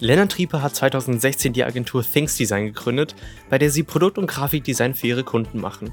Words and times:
Lennart 0.00 0.32
Trieper 0.32 0.62
hat 0.62 0.76
2016 0.76 1.52
die 1.52 1.64
Agentur 1.64 2.04
Things 2.04 2.36
Design 2.36 2.66
gegründet, 2.66 3.14
bei 3.50 3.58
der 3.58 3.70
sie 3.70 3.82
Produkt- 3.82 4.18
und 4.18 4.26
Grafikdesign 4.26 4.94
für 4.94 5.06
ihre 5.08 5.24
Kunden 5.24 5.60
machen. 5.60 5.92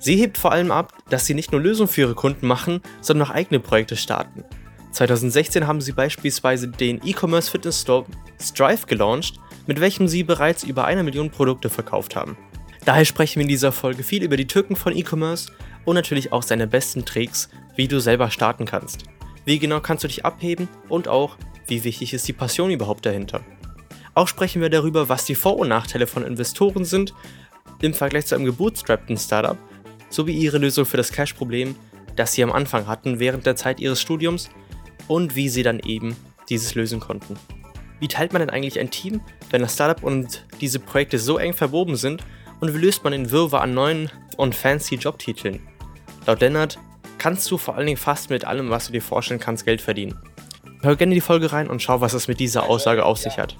Sie 0.00 0.16
hebt 0.16 0.38
vor 0.38 0.52
allem 0.52 0.70
ab, 0.70 0.92
dass 1.10 1.26
sie 1.26 1.34
nicht 1.34 1.52
nur 1.52 1.60
Lösungen 1.60 1.88
für 1.88 2.02
ihre 2.02 2.14
Kunden 2.14 2.46
machen, 2.46 2.80
sondern 3.00 3.28
auch 3.28 3.34
eigene 3.34 3.60
Projekte 3.60 3.96
starten. 3.96 4.44
2016 4.92 5.66
haben 5.66 5.80
sie 5.80 5.92
beispielsweise 5.92 6.68
den 6.68 7.00
E-Commerce 7.04 7.50
Fitness 7.50 7.80
Store 7.82 8.06
Strive 8.40 8.86
gelauncht, 8.86 9.38
mit 9.66 9.80
welchem 9.80 10.08
sie 10.08 10.22
bereits 10.22 10.64
über 10.64 10.84
eine 10.84 11.02
Million 11.02 11.30
Produkte 11.30 11.68
verkauft 11.68 12.16
haben. 12.16 12.36
Daher 12.84 13.04
sprechen 13.04 13.36
wir 13.36 13.42
in 13.42 13.48
dieser 13.48 13.72
Folge 13.72 14.02
viel 14.02 14.22
über 14.22 14.36
die 14.36 14.46
Tücken 14.46 14.76
von 14.76 14.96
E-Commerce 14.96 15.52
und 15.84 15.94
natürlich 15.94 16.32
auch 16.32 16.42
seine 16.42 16.66
besten 16.66 17.04
Tricks, 17.04 17.48
wie 17.76 17.88
du 17.88 18.00
selber 18.00 18.30
starten 18.30 18.64
kannst. 18.64 19.04
Wie 19.44 19.58
genau 19.58 19.80
kannst 19.80 20.04
du 20.04 20.08
dich 20.08 20.24
abheben 20.24 20.68
und 20.88 21.08
auch, 21.08 21.36
wie 21.68 21.84
wichtig 21.84 22.14
ist 22.14 22.26
die 22.28 22.32
Passion 22.32 22.70
überhaupt 22.70 23.06
dahinter. 23.06 23.40
Auch 24.14 24.28
sprechen 24.28 24.60
wir 24.60 24.70
darüber, 24.70 25.08
was 25.08 25.24
die 25.24 25.34
Vor- 25.34 25.58
und 25.58 25.68
Nachteile 25.68 26.06
von 26.06 26.24
Investoren 26.24 26.84
sind 26.84 27.14
im 27.80 27.94
Vergleich 27.94 28.26
zu 28.26 28.34
einem 28.34 28.46
gebootstrappten 28.46 29.16
Startup, 29.16 29.56
sowie 30.10 30.32
ihre 30.32 30.58
Lösung 30.58 30.84
für 30.84 30.96
das 30.96 31.12
Cash-Problem, 31.12 31.76
das 32.16 32.32
sie 32.32 32.42
am 32.42 32.50
Anfang 32.50 32.86
hatten 32.86 33.20
während 33.20 33.46
der 33.46 33.56
Zeit 33.56 33.78
ihres 33.78 34.00
Studiums 34.00 34.50
und 35.06 35.36
wie 35.36 35.48
sie 35.48 35.62
dann 35.62 35.80
eben 35.80 36.16
dieses 36.48 36.74
lösen 36.74 36.98
konnten. 36.98 37.36
Wie 38.00 38.08
teilt 38.08 38.32
man 38.32 38.40
denn 38.40 38.50
eigentlich 38.50 38.78
ein 38.78 38.90
Team, 38.90 39.20
wenn 39.50 39.62
das 39.62 39.74
Startup 39.74 40.02
und 40.02 40.46
diese 40.60 40.78
Projekte 40.78 41.18
so 41.18 41.38
eng 41.38 41.52
verwoben 41.52 41.96
sind 41.96 42.24
und 42.60 42.74
wie 42.74 42.78
löst 42.78 43.04
man 43.04 43.12
den 43.12 43.30
Wirrwarr 43.30 43.62
an 43.62 43.74
neuen 43.74 44.10
und 44.36 44.54
fancy 44.54 44.96
Jobtiteln? 44.96 45.60
Laut 46.26 46.40
Lennart 46.40 46.78
kannst 47.18 47.50
du 47.50 47.58
vor 47.58 47.76
allen 47.76 47.86
Dingen 47.86 47.96
fast 47.96 48.30
mit 48.30 48.44
allem, 48.44 48.70
was 48.70 48.86
du 48.86 48.92
dir 48.92 49.02
vorstellen 49.02 49.40
kannst, 49.40 49.64
Geld 49.64 49.80
verdienen. 49.80 50.18
Hör 50.80 50.94
gerne 50.94 51.14
die 51.14 51.20
Folge 51.20 51.52
rein 51.52 51.68
und 51.68 51.82
schau, 51.82 52.00
was 52.00 52.12
es 52.12 52.28
mit 52.28 52.38
dieser 52.38 52.68
Aussage 52.68 53.04
auf 53.04 53.18
sich 53.18 53.36
hat. 53.38 53.58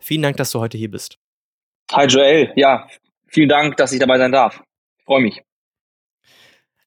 Vielen 0.00 0.22
Dank, 0.22 0.36
dass 0.36 0.50
du 0.50 0.60
heute 0.60 0.76
hier 0.76 0.90
bist. 0.90 1.18
Hi 1.92 2.06
Joel, 2.06 2.52
ja, 2.56 2.86
vielen 3.26 3.48
Dank, 3.48 3.76
dass 3.76 3.92
ich 3.92 4.00
dabei 4.00 4.18
sein 4.18 4.32
darf. 4.32 4.62
Ich 4.98 5.04
freue 5.04 5.22
mich. 5.22 5.42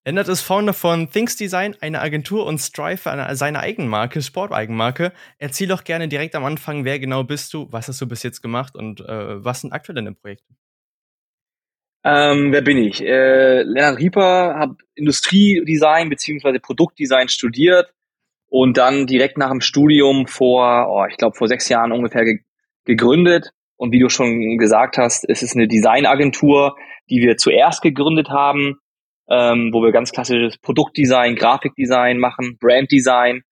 Lennart 0.05 0.27
ist 0.27 0.41
Founder 0.41 0.73
von 0.73 1.11
Things 1.11 1.35
Design, 1.35 1.75
eine 1.79 2.01
Agentur 2.01 2.45
und 2.47 2.57
Strive 2.57 2.97
für 2.97 3.35
seine 3.35 3.59
Eigenmarke, 3.59 4.21
Sporteigenmarke. 4.21 5.13
Erzähl 5.37 5.67
doch 5.67 5.83
gerne 5.83 6.07
direkt 6.07 6.35
am 6.35 6.45
Anfang, 6.45 6.85
wer 6.85 6.99
genau 6.99 7.23
bist 7.23 7.53
du, 7.53 7.71
was 7.71 7.87
hast 7.87 8.01
du 8.01 8.07
bis 8.07 8.23
jetzt 8.23 8.41
gemacht 8.41 8.75
und 8.75 9.01
äh, 9.01 9.43
was 9.43 9.61
sind 9.61 9.73
aktuell 9.73 9.95
deine 9.95 10.13
Projekte? 10.13 10.55
Ähm, 12.03 12.51
wer 12.51 12.61
bin 12.61 12.77
ich? 12.77 13.01
Äh, 13.01 13.61
Lennart 13.63 13.99
Rieper, 13.99 14.55
habe 14.57 14.75
Industriedesign 14.95 16.09
bzw. 16.09 16.59
Produktdesign 16.59 17.29
studiert 17.29 17.93
und 18.47 18.77
dann 18.77 19.05
direkt 19.05 19.37
nach 19.37 19.51
dem 19.51 19.61
Studium 19.61 20.27
vor, 20.27 20.87
oh, 20.89 21.05
ich 21.09 21.17
glaube 21.17 21.37
vor 21.37 21.47
sechs 21.47 21.69
Jahren 21.69 21.91
ungefähr 21.91 22.25
ge 22.25 22.39
gegründet. 22.83 23.51
Und 23.77 23.91
wie 23.91 23.99
du 23.99 24.09
schon 24.09 24.57
gesagt 24.57 24.97
hast, 24.97 25.27
es 25.29 25.43
ist 25.43 25.55
eine 25.55 25.67
Designagentur, 25.67 26.75
die 27.09 27.21
wir 27.21 27.37
zuerst 27.37 27.83
gegründet 27.83 28.29
haben 28.29 28.79
ähm, 29.31 29.69
wo 29.71 29.81
wir 29.81 29.93
ganz 29.93 30.11
klassisches 30.11 30.57
Produktdesign, 30.57 31.35
Grafikdesign 31.35 32.17
machen, 32.17 32.57
Branddesign 32.59 33.43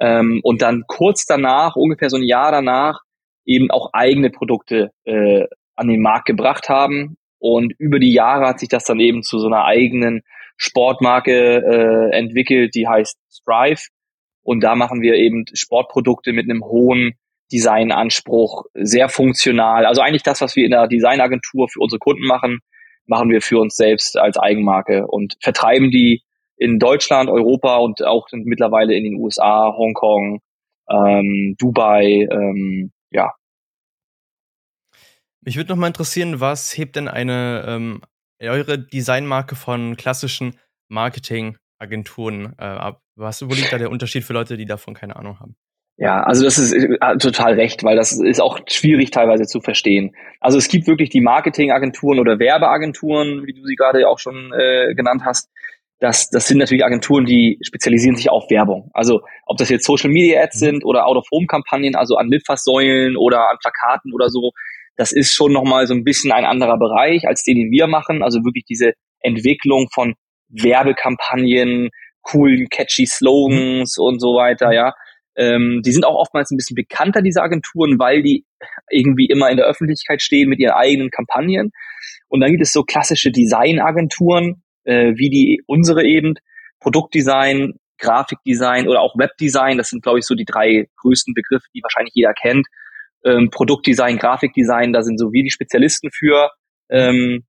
ähm, 0.00 0.40
und 0.42 0.62
dann 0.62 0.84
kurz 0.86 1.26
danach, 1.26 1.76
ungefähr 1.76 2.08
so 2.08 2.16
ein 2.16 2.22
Jahr 2.22 2.50
danach, 2.50 3.02
eben 3.44 3.70
auch 3.70 3.90
eigene 3.92 4.30
Produkte 4.30 4.90
äh, 5.04 5.46
an 5.76 5.88
den 5.88 6.00
Markt 6.00 6.24
gebracht 6.24 6.70
haben. 6.70 7.17
Und 7.38 7.72
über 7.78 7.98
die 7.98 8.12
Jahre 8.12 8.46
hat 8.48 8.60
sich 8.60 8.68
das 8.68 8.84
dann 8.84 9.00
eben 9.00 9.22
zu 9.22 9.38
so 9.38 9.46
einer 9.46 9.64
eigenen 9.64 10.22
Sportmarke 10.56 12.10
äh, 12.12 12.16
entwickelt, 12.16 12.74
die 12.74 12.88
heißt 12.88 13.18
Strive. 13.30 13.82
Und 14.42 14.62
da 14.62 14.74
machen 14.74 15.02
wir 15.02 15.14
eben 15.14 15.44
Sportprodukte 15.52 16.32
mit 16.32 16.50
einem 16.50 16.64
hohen 16.64 17.14
Designanspruch, 17.52 18.64
sehr 18.74 19.08
funktional. 19.08 19.86
Also 19.86 20.02
eigentlich 20.02 20.22
das, 20.22 20.40
was 20.40 20.56
wir 20.56 20.64
in 20.64 20.70
der 20.70 20.86
Designagentur 20.88 21.68
für 21.68 21.80
unsere 21.80 21.98
Kunden 21.98 22.26
machen, 22.26 22.60
machen 23.06 23.30
wir 23.30 23.40
für 23.40 23.58
uns 23.58 23.76
selbst 23.76 24.18
als 24.18 24.36
Eigenmarke 24.36 25.06
und 25.06 25.36
vertreiben 25.40 25.90
die 25.90 26.22
in 26.56 26.78
Deutschland, 26.78 27.30
Europa 27.30 27.76
und 27.76 28.04
auch 28.04 28.26
mittlerweile 28.32 28.94
in 28.94 29.04
den 29.04 29.14
USA, 29.14 29.72
Hongkong, 29.76 30.40
ähm, 30.90 31.56
Dubai, 31.58 32.26
ähm. 32.30 32.92
Mich 35.40 35.56
würde 35.56 35.70
noch 35.70 35.76
mal 35.76 35.86
interessieren, 35.86 36.40
was 36.40 36.76
hebt 36.76 36.96
denn 36.96 37.08
eine 37.08 37.64
ähm, 37.66 38.00
eure 38.42 38.78
Designmarke 38.78 39.56
von 39.56 39.96
klassischen 39.96 40.58
Marketingagenturen 40.88 42.54
äh, 42.58 42.64
ab? 42.64 43.02
Was, 43.16 43.42
wo 43.42 43.52
liegt 43.52 43.72
da 43.72 43.78
der 43.78 43.90
Unterschied 43.90 44.24
für 44.24 44.32
Leute, 44.32 44.56
die 44.56 44.66
davon 44.66 44.94
keine 44.94 45.16
Ahnung 45.16 45.40
haben? 45.40 45.56
Ja, 46.00 46.22
also 46.22 46.44
das 46.44 46.58
ist 46.58 46.72
äh, 46.72 47.18
total 47.18 47.54
recht, 47.54 47.82
weil 47.82 47.96
das 47.96 48.12
ist 48.12 48.40
auch 48.40 48.60
schwierig 48.68 49.10
teilweise 49.10 49.46
zu 49.46 49.60
verstehen. 49.60 50.14
Also 50.38 50.56
es 50.56 50.68
gibt 50.68 50.86
wirklich 50.86 51.10
die 51.10 51.20
Marketingagenturen 51.20 52.20
oder 52.20 52.38
Werbeagenturen, 52.38 53.44
wie 53.46 53.52
du 53.52 53.64
sie 53.64 53.74
gerade 53.74 54.08
auch 54.08 54.20
schon 54.20 54.52
äh, 54.52 54.94
genannt 54.94 55.22
hast. 55.24 55.50
Das, 55.98 56.30
das 56.30 56.46
sind 56.46 56.58
natürlich 56.58 56.84
Agenturen, 56.84 57.26
die 57.26 57.58
spezialisieren 57.62 58.14
sich 58.14 58.30
auf 58.30 58.48
Werbung. 58.48 58.92
Also 58.94 59.22
ob 59.46 59.56
das 59.56 59.70
jetzt 59.70 59.84
Social 59.84 60.10
Media 60.10 60.40
Ads 60.40 60.60
mhm. 60.60 60.66
sind 60.66 60.84
oder 60.84 61.04
Out-of-Home-Kampagnen, 61.04 61.96
also 61.96 62.14
an 62.14 62.28
Litfaßsäulen 62.28 63.16
oder 63.16 63.50
an 63.50 63.56
Plakaten 63.60 64.12
oder 64.14 64.28
so, 64.28 64.52
das 64.98 65.12
ist 65.12 65.32
schon 65.32 65.52
nochmal 65.52 65.86
so 65.86 65.94
ein 65.94 66.04
bisschen 66.04 66.32
ein 66.32 66.44
anderer 66.44 66.76
Bereich 66.76 67.26
als 67.26 67.44
den, 67.44 67.56
den 67.56 67.70
wir 67.70 67.86
machen. 67.86 68.22
Also 68.22 68.44
wirklich 68.44 68.64
diese 68.68 68.92
Entwicklung 69.20 69.88
von 69.94 70.14
Werbekampagnen, 70.48 71.90
coolen, 72.22 72.68
catchy 72.68 73.06
Slogans 73.06 73.96
mhm. 73.96 74.04
und 74.04 74.20
so 74.20 74.34
weiter, 74.34 74.72
ja. 74.72 74.92
Ähm, 75.36 75.82
die 75.84 75.92
sind 75.92 76.04
auch 76.04 76.16
oftmals 76.16 76.50
ein 76.50 76.56
bisschen 76.56 76.74
bekannter, 76.74 77.22
diese 77.22 77.42
Agenturen, 77.42 78.00
weil 78.00 78.24
die 78.24 78.44
irgendwie 78.90 79.26
immer 79.26 79.48
in 79.50 79.56
der 79.56 79.66
Öffentlichkeit 79.66 80.20
stehen 80.20 80.48
mit 80.48 80.58
ihren 80.58 80.74
eigenen 80.74 81.10
Kampagnen. 81.10 81.70
Und 82.26 82.40
dann 82.40 82.50
gibt 82.50 82.62
es 82.62 82.72
so 82.72 82.82
klassische 82.82 83.30
Designagenturen, 83.30 84.64
äh, 84.82 85.12
wie 85.14 85.30
die 85.30 85.62
unsere 85.66 86.04
eben, 86.04 86.34
Produktdesign, 86.80 87.74
Grafikdesign 87.98 88.88
oder 88.88 89.00
auch 89.00 89.16
Webdesign. 89.16 89.78
Das 89.78 89.90
sind, 89.90 90.02
glaube 90.02 90.18
ich, 90.18 90.26
so 90.26 90.34
die 90.34 90.44
drei 90.44 90.88
größten 90.96 91.34
Begriffe, 91.34 91.66
die 91.72 91.82
wahrscheinlich 91.82 92.14
jeder 92.14 92.34
kennt. 92.34 92.66
Ähm, 93.24 93.50
Produktdesign, 93.50 94.18
Grafikdesign, 94.18 94.92
da 94.92 95.02
sind 95.02 95.18
so 95.18 95.32
wir 95.32 95.42
die 95.42 95.50
Spezialisten 95.50 96.10
für. 96.12 96.50
Ähm, 96.90 97.44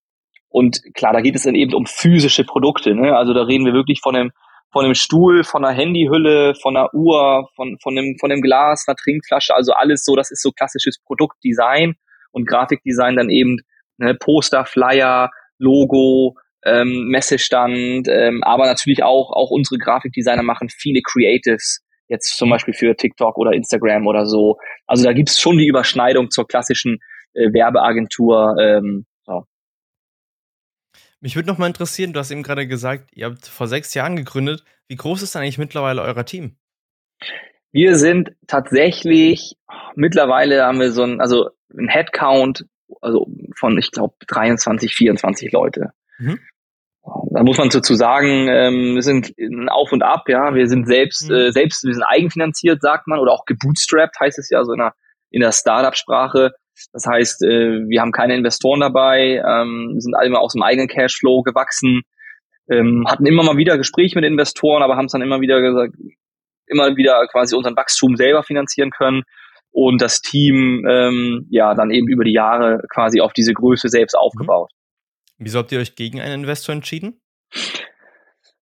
und 0.50 0.81
klar, 0.96 1.13
da 1.13 1.22
geht 1.22 1.35
es 1.35 1.44
dann 1.44 1.56
eben 1.56 1.74
um 1.74 1.85
physische 1.85 2.44
Produkte. 2.44 2.96
Ne? 2.96 3.16
Also 3.16 3.34
da 3.34 3.44
reden 3.44 3.66
wir 3.66 3.74
wirklich 3.74 4.02
von 4.02 4.16
einem 4.16 4.31
von 4.72 4.85
einem 4.85 4.96
Stuhl, 4.96 5.44
von 5.44 5.66
einer 5.66 5.75
Handyhülle, 5.75 6.53
von 6.56 6.78
einer 6.78 6.94
Uhr, 6.94 7.50
von, 7.56 7.78
von, 7.81 7.97
einem, 7.97 8.18
von 8.19 8.31
einem 8.31 8.41
Glas, 8.41 8.85
einer 8.88 8.96
Trinkflasche, 8.96 9.56
also 9.56 9.74
alles 9.74 10.03
so, 10.06 10.16
das 10.16 10.31
ist 10.31 10.41
so 10.41 10.52
klassisches 10.52 11.00
Produktdesign 11.06 11.96
und 12.31 12.47
Grafikdesign 12.47 13.16
dann 13.16 13.30
eben 13.30 13.57
ne, 13.97 14.13
Poster, 14.13 14.66
Flyer, 14.66 15.31
Logo, 15.57 16.38
ähm, 16.63 17.07
Messestand, 17.07 18.07
ähm, 18.09 18.44
aber 18.44 18.66
natürlich 18.66 19.03
auch, 19.03 19.31
auch 19.31 19.50
unsere 19.50 19.80
Grafikdesigner 19.80 20.44
machen 20.44 20.69
viele 20.69 21.01
Creatives, 21.01 21.84
jetzt 22.09 22.37
zum 22.37 22.49
Beispiel 22.49 22.73
für 22.73 22.95
TikTok 22.95 23.37
oder 23.37 23.53
Instagram 23.53 24.07
oder 24.07 24.25
so. 24.25 24.57
Also 24.85 25.05
da 25.05 25.13
gibt's 25.13 25.39
schon 25.39 25.57
die 25.57 25.67
Überschneidung 25.67 26.29
zur 26.31 26.47
klassischen 26.47 26.99
äh, 27.33 27.53
Werbeagentur, 27.53 28.55
ähm, 28.59 29.05
mich 31.21 31.35
würde 31.35 31.49
noch 31.49 31.57
mal 31.57 31.67
interessieren, 31.67 32.13
du 32.13 32.19
hast 32.19 32.31
eben 32.31 32.43
gerade 32.43 32.65
gesagt, 32.65 33.09
ihr 33.13 33.25
habt 33.25 33.45
vor 33.45 33.67
sechs 33.67 33.93
Jahren 33.93 34.15
gegründet. 34.15 34.63
Wie 34.87 34.95
groß 34.95 35.21
ist 35.21 35.35
eigentlich 35.35 35.57
mittlerweile 35.57 36.01
euer 36.01 36.25
Team? 36.25 36.55
Wir 37.71 37.97
sind 37.97 38.31
tatsächlich, 38.47 39.57
mittlerweile 39.95 40.63
haben 40.63 40.79
wir 40.79 40.91
so 40.91 41.03
ein, 41.03 41.19
also 41.19 41.50
ein 41.77 41.89
Headcount 41.89 42.65
also 43.01 43.27
von, 43.55 43.77
ich 43.77 43.91
glaube, 43.91 44.15
23, 44.27 44.95
24 44.95 45.51
Leute. 45.51 45.91
Mhm. 46.17 46.39
Da 47.31 47.44
muss 47.44 47.57
man 47.57 47.69
dazu 47.69 47.94
sagen, 47.95 48.47
ähm, 48.50 48.95
wir 48.95 49.01
sind 49.01 49.33
ein 49.38 49.69
Auf 49.69 49.91
und 49.91 50.03
Ab, 50.03 50.23
ja. 50.27 50.53
Wir 50.56 50.67
sind 50.67 50.88
selbst, 50.88 51.29
mhm. 51.29 51.35
äh, 51.35 51.51
selbst, 51.51 51.83
wir 51.83 51.94
sind 51.94 52.03
eigenfinanziert, 52.03 52.81
sagt 52.81 53.07
man, 53.07 53.19
oder 53.19 53.31
auch 53.31 53.45
gebootstrapped 53.45 54.19
heißt 54.19 54.39
es 54.39 54.50
ja 54.50 54.63
so 54.63 54.73
in 54.73 54.79
der, 54.79 54.94
in 55.29 55.41
der 55.41 55.51
Startup-Sprache. 55.51 56.51
Das 56.94 57.06
heißt, 57.06 57.44
äh, 57.44 57.88
wir 57.88 58.01
haben 58.01 58.11
keine 58.11 58.35
Investoren 58.35 58.79
dabei, 58.79 59.41
ähm, 59.45 59.95
sind 59.97 60.15
alle 60.15 60.27
immer 60.27 60.39
aus 60.39 60.53
dem 60.53 60.63
eigenen 60.63 60.88
Cashflow 60.88 61.44
gewachsen, 61.44 62.01
ähm, 62.71 63.06
hatten 63.07 63.25
immer 63.25 63.44
mal 63.44 63.57
wieder 63.57 63.77
Gespräche 63.77 64.15
mit 64.15 64.25
Investoren, 64.25 64.81
aber 64.81 64.95
haben 64.95 65.05
es 65.05 65.12
dann 65.12 65.21
immer 65.21 65.41
wieder 65.41 65.62
gesagt, 65.62 65.94
immer 66.67 66.95
wieder 66.95 67.27
quasi 67.31 67.55
unseren 67.55 67.75
Wachstum 67.75 68.15
selber 68.15 68.44
finanzieren 68.44 68.91
können 68.91 69.23
und 69.71 70.01
das 70.01 70.21
Team 70.21 70.85
ähm, 70.88 71.47
ja 71.50 71.73
dann 71.73 71.91
eben 71.91 72.07
über 72.07 72.23
die 72.23 72.33
Jahre 72.33 72.81
quasi 72.94 73.21
auf 73.21 73.33
diese 73.33 73.53
Größe 73.53 73.89
selbst 73.89 74.15
aufgebaut. 74.15 74.71
Wieso 75.39 75.59
habt 75.59 75.71
ihr 75.71 75.80
euch 75.80 75.95
gegen 75.95 76.21
einen 76.21 76.41
Investor 76.41 76.74
entschieden? 76.74 77.19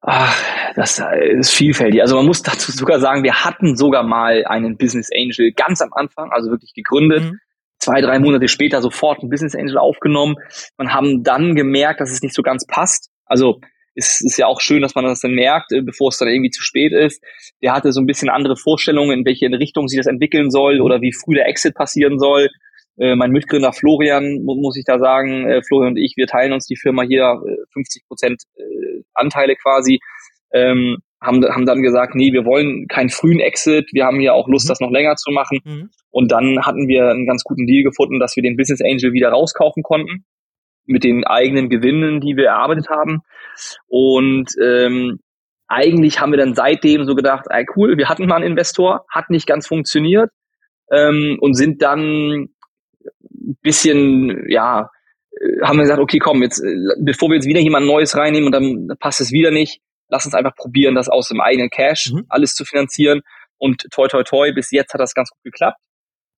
Ach, 0.01 0.35
das 0.75 1.03
ist 1.31 1.51
vielfältig. 1.51 2.01
Also 2.01 2.15
man 2.15 2.25
muss 2.25 2.43
dazu 2.43 2.71
sogar 2.71 2.99
sagen, 2.99 3.23
wir 3.23 3.43
hatten 3.43 3.75
sogar 3.75 4.03
mal 4.03 4.45
einen 4.45 4.77
Business 4.77 5.09
Angel 5.13 5.51
ganz 5.51 5.81
am 5.81 5.91
Anfang, 5.91 6.31
also 6.31 6.49
wirklich 6.49 6.73
gegründet. 6.73 7.23
Mhm 7.23 7.39
zwei, 7.79 8.01
drei 8.01 8.19
Monate 8.19 8.47
später 8.47 8.81
sofort 8.81 9.23
ein 9.23 9.29
Business 9.29 9.55
Angel 9.55 9.77
aufgenommen 9.77 10.35
und 10.77 10.93
haben 10.93 11.23
dann 11.23 11.55
gemerkt, 11.55 12.01
dass 12.01 12.11
es 12.11 12.21
nicht 12.21 12.35
so 12.35 12.41
ganz 12.41 12.65
passt. 12.65 13.09
Also 13.25 13.59
ist, 13.95 14.23
ist 14.23 14.37
ja 14.37 14.47
auch 14.47 14.61
schön, 14.61 14.81
dass 14.81 14.95
man 14.95 15.05
das 15.05 15.21
dann 15.21 15.31
merkt, 15.31 15.71
äh, 15.71 15.81
bevor 15.81 16.09
es 16.09 16.17
dann 16.17 16.27
irgendwie 16.27 16.51
zu 16.51 16.61
spät 16.61 16.91
ist. 16.93 17.23
Der 17.61 17.73
hatte 17.73 17.91
so 17.91 18.01
ein 18.01 18.05
bisschen 18.05 18.29
andere 18.29 18.55
Vorstellungen, 18.55 19.19
in 19.19 19.25
welche 19.25 19.47
Richtung 19.47 19.87
sich 19.87 19.97
das 19.97 20.07
entwickeln 20.07 20.51
soll 20.51 20.81
oder 20.81 21.01
wie 21.01 21.13
früh 21.13 21.35
der 21.35 21.47
Exit 21.47 21.75
passieren 21.75 22.19
soll. 22.19 22.49
Äh, 22.97 23.15
mein 23.15 23.31
Mitgründer 23.31 23.73
Florian, 23.73 24.43
muss 24.43 24.77
ich 24.77 24.85
da 24.85 24.99
sagen, 24.99 25.47
äh, 25.47 25.61
Florian 25.61 25.93
und 25.93 25.97
ich, 25.97 26.13
wir 26.15 26.27
teilen 26.27 26.53
uns 26.53 26.65
die 26.65 26.77
Firma 26.77 27.03
hier 27.03 27.41
50 27.73 28.07
Prozent 28.07 28.43
Anteile 29.13 29.55
quasi, 29.55 29.99
ähm, 30.53 30.97
haben, 31.21 31.43
haben 31.43 31.65
dann 31.65 31.81
gesagt, 31.81 32.15
nee, 32.15 32.31
wir 32.31 32.45
wollen 32.45 32.87
keinen 32.87 33.09
frühen 33.09 33.39
Exit, 33.39 33.89
wir 33.91 34.05
haben 34.05 34.19
hier 34.19 34.33
auch 34.33 34.47
Lust, 34.47 34.67
mhm. 34.67 34.69
das 34.69 34.79
noch 34.79 34.91
länger 34.91 35.15
zu 35.15 35.31
machen. 35.31 35.59
Mhm. 35.63 35.89
Und 36.11 36.31
dann 36.31 36.65
hatten 36.65 36.87
wir 36.87 37.09
einen 37.09 37.27
ganz 37.27 37.43
guten 37.43 37.65
Deal 37.65 37.83
gefunden, 37.83 38.19
dass 38.19 38.35
wir 38.35 38.43
den 38.43 38.57
Business 38.57 38.81
Angel 38.81 39.13
wieder 39.13 39.29
rauskaufen 39.29 39.83
konnten 39.83 40.25
mit 40.85 41.03
den 41.03 41.25
eigenen 41.25 41.69
Gewinnen, 41.69 42.21
die 42.21 42.37
wir 42.37 42.45
erarbeitet 42.47 42.89
haben. 42.89 43.21
Und 43.87 44.51
ähm, 44.63 45.19
eigentlich 45.67 46.21
haben 46.21 46.31
wir 46.31 46.37
dann 46.37 46.55
seitdem 46.55 47.03
so 47.03 47.13
gedacht, 47.13 47.45
ey, 47.49 47.65
cool, 47.75 47.97
wir 47.97 48.09
hatten 48.09 48.25
mal 48.25 48.37
einen 48.37 48.51
Investor, 48.51 49.05
hat 49.09 49.29
nicht 49.29 49.47
ganz 49.47 49.67
funktioniert 49.67 50.29
ähm, 50.91 51.37
und 51.41 51.55
sind 51.55 51.81
dann 51.81 52.47
bisschen, 53.61 54.45
ja, 54.49 54.89
äh, 55.31 55.61
haben 55.63 55.77
wir 55.77 55.83
gesagt, 55.83 55.99
okay, 55.99 56.19
komm, 56.19 56.41
jetzt, 56.43 56.59
äh, 56.59 56.75
bevor 56.99 57.29
wir 57.29 57.35
jetzt 57.35 57.47
wieder 57.47 57.59
jemand 57.59 57.85
Neues 57.85 58.15
reinnehmen 58.15 58.47
und 58.47 58.51
dann 58.51 58.97
passt 58.99 59.21
es 59.21 59.31
wieder 59.31 59.51
nicht, 59.51 59.81
lass 60.09 60.25
uns 60.25 60.35
einfach 60.35 60.55
probieren, 60.55 60.95
das 60.95 61.09
aus 61.09 61.29
dem 61.29 61.41
eigenen 61.41 61.69
Cash 61.69 62.11
mhm. 62.13 62.25
alles 62.29 62.53
zu 62.53 62.65
finanzieren. 62.65 63.21
Und 63.57 63.87
toi, 63.91 64.07
toi, 64.07 64.23
toi, 64.23 64.53
bis 64.53 64.71
jetzt 64.71 64.93
hat 64.93 65.01
das 65.01 65.13
ganz 65.13 65.29
gut 65.31 65.43
geklappt. 65.43 65.79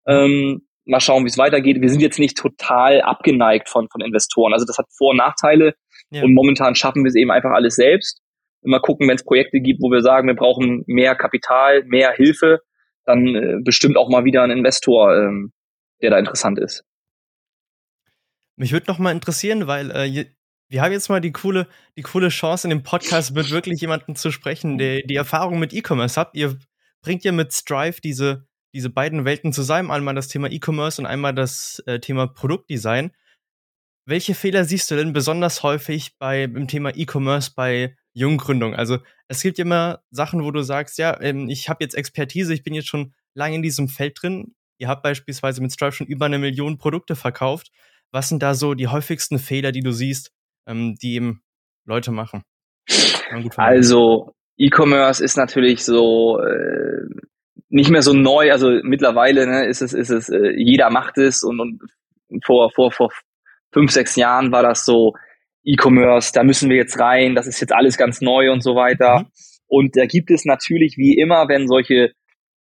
Ähm, 0.06 0.69
mal 0.87 1.00
schauen, 1.00 1.25
wie 1.25 1.28
es 1.28 1.38
weitergeht. 1.38 1.81
Wir 1.81 1.88
sind 1.90 2.00
jetzt 2.00 2.19
nicht 2.19 2.37
total 2.37 3.02
abgeneigt 3.02 3.69
von, 3.69 3.88
von 3.88 4.00
Investoren. 4.00 4.52
Also 4.52 4.64
das 4.64 4.78
hat 4.78 4.87
Vor- 4.96 5.11
und 5.11 5.19
Nachteile. 5.19 5.75
Ja. 6.11 6.22
Und 6.22 6.32
momentan 6.32 6.75
schaffen 6.75 7.04
wir 7.04 7.08
es 7.08 7.16
eben 7.16 7.31
einfach 7.31 7.50
alles 7.50 7.76
selbst. 7.76 8.22
Immer 8.62 8.81
gucken, 8.81 9.08
wenn 9.08 9.16
es 9.16 9.25
Projekte 9.25 9.61
gibt, 9.61 9.82
wo 9.82 9.90
wir 9.90 10.00
sagen, 10.00 10.26
wir 10.26 10.34
brauchen 10.34 10.82
mehr 10.87 11.14
Kapital, 11.14 11.84
mehr 11.84 12.12
Hilfe, 12.12 12.61
dann 13.04 13.26
äh, 13.34 13.56
bestimmt 13.62 13.96
auch 13.96 14.08
mal 14.08 14.25
wieder 14.25 14.43
ein 14.43 14.50
Investor, 14.50 15.14
ähm, 15.14 15.52
der 16.02 16.11
da 16.11 16.19
interessant 16.19 16.58
ist. 16.58 16.84
Mich 18.58 18.72
würde 18.72 18.90
noch 18.90 18.99
mal 18.99 19.12
interessieren, 19.12 19.66
weil 19.66 19.90
äh, 19.90 20.26
wir 20.69 20.82
haben 20.82 20.93
jetzt 20.93 21.08
mal 21.08 21.20
die 21.20 21.32
coole, 21.32 21.66
die 21.96 22.02
coole 22.02 22.28
Chance, 22.28 22.66
in 22.66 22.70
dem 22.70 22.82
Podcast 22.82 23.34
mit 23.34 23.50
wirklich 23.50 23.81
jemandem 23.81 24.16
zu 24.16 24.31
sprechen, 24.31 24.78
der 24.78 25.02
die 25.02 25.14
Erfahrung 25.14 25.58
mit 25.58 25.72
E-Commerce 25.72 26.20
hat. 26.20 26.31
Ihr 26.34 26.58
bringt 27.00 27.25
ja 27.25 27.32
mit 27.32 27.52
Strive 27.52 28.00
diese 28.02 28.49
diese 28.75 28.90
beiden 28.90 29.25
Welten 29.25 29.52
zusammen, 29.52 29.90
einmal 29.90 30.14
das 30.14 30.28
Thema 30.28 30.50
E-Commerce 30.50 31.00
und 31.00 31.06
einmal 31.06 31.34
das 31.34 31.82
äh, 31.87 32.00
Thema 32.00 32.26
Produktdesign. 32.26 33.12
Welche 34.06 34.34
Fehler 34.34 34.64
siehst 34.64 34.90
du 34.90 34.96
denn 34.96 35.12
besonders 35.12 35.62
häufig 35.62 36.16
bei 36.19 36.44
im 36.44 36.69
Thema 36.69 36.94
E-Commerce 36.94 37.52
bei 37.54 37.96
Junggründung? 38.12 38.75
Also 38.75 38.99
es 39.28 39.43
gibt 39.43 39.58
immer 39.58 40.02
Sachen, 40.11 40.43
wo 40.43 40.50
du 40.50 40.62
sagst, 40.62 40.99
ja, 40.99 41.20
ähm, 41.20 41.49
ich 41.49 41.69
habe 41.69 41.84
jetzt 41.84 41.94
Expertise, 41.94 42.54
ich 42.54 42.62
bin 42.62 42.75
jetzt 42.75 42.88
schon 42.88 43.14
lange 43.34 43.56
in 43.56 43.62
diesem 43.62 43.88
Feld 43.88 44.19
drin. 44.20 44.54
Ihr 44.78 44.88
habt 44.88 45.02
beispielsweise 45.02 45.61
mit 45.61 45.72
Stripe 45.72 45.93
schon 45.93 46.06
über 46.06 46.26
eine 46.26 46.38
Million 46.38 46.78
Produkte 46.78 47.16
verkauft. 47.16 47.70
Was 48.12 48.28
sind 48.28 48.43
da 48.43 48.55
so 48.55 48.75
die 48.75 48.88
häufigsten 48.88 49.38
Fehler, 49.38 49.72
die 49.72 49.82
du 49.82 49.93
siehst, 49.93 50.32
ähm, 50.66 50.96
die 51.00 51.14
eben 51.14 51.43
Leute 51.84 52.10
machen? 52.10 52.43
Also 53.56 54.32
E-Commerce 54.56 55.22
ist 55.22 55.37
natürlich 55.37 55.84
so 55.84 56.40
äh, 56.40 57.06
nicht 57.69 57.90
mehr 57.90 58.02
so 58.02 58.12
neu, 58.12 58.50
also 58.50 58.70
mittlerweile 58.82 59.46
ne, 59.46 59.66
ist 59.66 59.82
es, 59.82 59.93
ist 59.93 60.10
es, 60.10 60.28
äh, 60.28 60.52
jeder 60.56 60.90
macht 60.90 61.19
es 61.19 61.43
und, 61.43 61.60
und 61.60 62.44
vor, 62.44 62.70
vor, 62.70 62.90
vor 62.90 63.10
fünf, 63.72 63.90
sechs 63.90 64.16
Jahren 64.16 64.52
war 64.52 64.62
das 64.62 64.84
so 64.84 65.14
E-Commerce, 65.64 66.32
da 66.32 66.44
müssen 66.44 66.70
wir 66.70 66.76
jetzt 66.76 66.99
rein, 66.99 67.34
das 67.34 67.46
ist 67.46 67.61
jetzt 67.61 67.75
alles 67.75 67.99
ganz 67.99 68.20
neu 68.20 68.50
und 68.50 68.62
so 68.62 68.75
weiter. 68.75 69.20
Mhm. 69.20 69.26
Und 69.66 69.96
da 69.96 70.06
gibt 70.06 70.31
es 70.31 70.46
natürlich 70.46 70.96
wie 70.96 71.19
immer, 71.19 71.49
wenn 71.49 71.69
solche, 71.69 72.12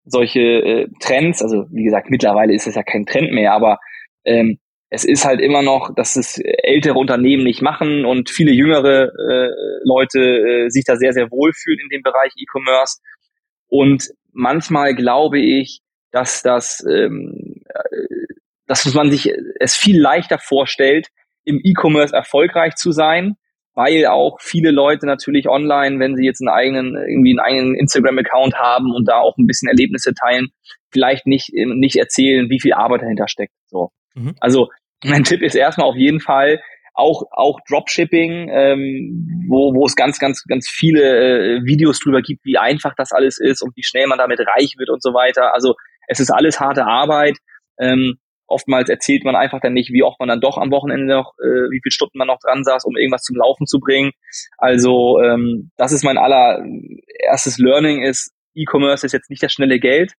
solche 0.06 0.40
äh, 0.40 0.88
Trends, 1.00 1.42
also 1.42 1.66
wie 1.72 1.84
gesagt, 1.84 2.12
mittlerweile 2.12 2.54
ist 2.54 2.68
es 2.68 2.76
ja 2.76 2.84
kein 2.84 3.06
Trend 3.06 3.32
mehr, 3.32 3.54
aber 3.54 3.80
ähm, 4.24 4.60
es 4.94 5.06
ist 5.06 5.24
halt 5.24 5.40
immer 5.40 5.62
noch, 5.62 5.96
dass 5.96 6.18
es 6.18 6.38
ältere 6.38 7.00
Unternehmen 7.00 7.46
nicht 7.46 7.62
machen 7.62 8.06
und 8.06 8.30
viele 8.30 8.52
jüngere 8.52 9.06
äh, 9.06 9.50
Leute 9.86 10.20
äh, 10.20 10.70
sich 10.70 10.84
da 10.86 10.98
sehr, 10.98 11.14
sehr 11.14 11.32
wohlfühlen 11.32 11.80
in 11.80 11.88
dem 11.88 12.04
Bereich 12.04 12.34
E-Commerce. 12.36 13.00
Und 13.68 14.10
manchmal 14.34 14.94
glaube 14.94 15.40
ich, 15.40 15.80
dass 16.12 16.42
das, 16.44 16.86
ähm, 16.86 17.64
äh, 17.70 18.34
dass 18.68 18.94
man 18.94 19.10
sich 19.10 19.32
es 19.62 19.78
viel 19.78 20.00
leichter 20.00 20.40
vorstellt, 20.40 21.08
im 21.46 21.62
E-Commerce 21.64 22.14
erfolgreich 22.14 22.76
zu 22.76 22.92
sein, 22.92 23.38
weil 23.74 24.06
auch 24.08 24.42
viele 24.42 24.72
Leute 24.72 25.06
natürlich 25.06 25.48
online, 25.48 26.00
wenn 26.00 26.18
sie 26.18 26.26
jetzt 26.26 26.42
einen 26.42 26.50
eigenen, 26.50 26.96
irgendwie 26.98 27.32
einen 27.32 27.40
eigenen 27.40 27.76
Instagram-Account 27.76 28.56
haben 28.56 28.94
und 28.94 29.08
da 29.08 29.20
auch 29.20 29.38
ein 29.38 29.48
bisschen 29.48 29.70
Erlebnisse 29.70 30.14
teilen, 30.14 30.50
vielleicht 30.92 31.28
nicht, 31.28 31.52
nicht 31.54 31.96
erzählen, 31.96 32.50
wie 32.50 32.60
viel 32.60 32.74
Arbeit 32.74 33.04
dahinter 33.04 33.30
steckt. 33.30 33.54
So. 33.68 33.92
Mhm. 34.16 34.36
Also 34.42 34.68
mein 35.04 35.24
Tipp 35.24 35.42
ist 35.42 35.56
erstmal 35.56 35.88
auf 35.88 35.96
jeden 35.96 36.20
Fall, 36.20 36.62
auch 36.94 37.24
auch 37.32 37.60
Dropshipping, 37.70 38.50
ähm, 38.50 39.46
wo 39.48 39.74
wo 39.74 39.86
es 39.86 39.96
ganz 39.96 40.20
ganz 40.20 40.44
ganz 40.44 40.68
viele 40.70 41.02
äh, 41.02 41.66
Videos 41.66 42.00
drüber 42.00 42.22
gibt, 42.22 42.44
wie 42.44 42.58
einfach 42.58 42.94
das 42.98 43.12
alles 43.12 43.40
ist 43.40 43.62
und 43.62 43.76
wie 43.76 43.84
schnell 43.84 44.08
man 44.08 44.18
damit 44.18 44.40
reich 44.40 44.76
wird 44.78 44.90
und 44.90 45.02
so 45.02 45.14
weiter. 45.14 45.54
Also 45.54 45.76
es 46.08 46.20
ist 46.20 46.32
alles 46.32 46.60
harte 46.60 46.86
Arbeit. 46.86 47.38
Ähm, 47.80 48.18
oftmals 48.48 48.90
erzählt 48.90 49.24
man 49.24 49.36
einfach 49.36 49.62
dann 49.62 49.74
nicht, 49.74 49.92
wie 49.92 50.04
oft 50.04 50.20
man 50.20 50.28
dann 50.28 50.42
doch 50.42 50.58
am 50.58 50.72
Wochenende 50.72 51.06
noch, 51.06 51.34
äh, 51.40 51.72
wie 51.72 51.80
viele 51.82 51.92
Stunden 51.94 52.18
man 52.18 52.28
noch 52.28 52.40
dran 52.40 52.64
saß, 52.64 52.84
um 52.86 52.98
irgendwas 52.98 53.24
zum 53.24 53.38
Laufen 53.38 53.66
zu 53.66 53.80
bringen. 53.80 54.12
Also 54.58 55.22
ähm, 55.22 55.72
das 55.78 55.94
ist 55.94 56.04
mein 56.04 56.18
allererstes 56.18 57.58
Learning 57.58 58.04
ist, 58.04 58.34
E-Commerce 58.54 59.06
ist 59.06 59.14
jetzt 59.14 59.30
nicht 59.30 59.42
das 59.42 59.54
schnelle 59.54 59.80
Geld. 59.80 60.14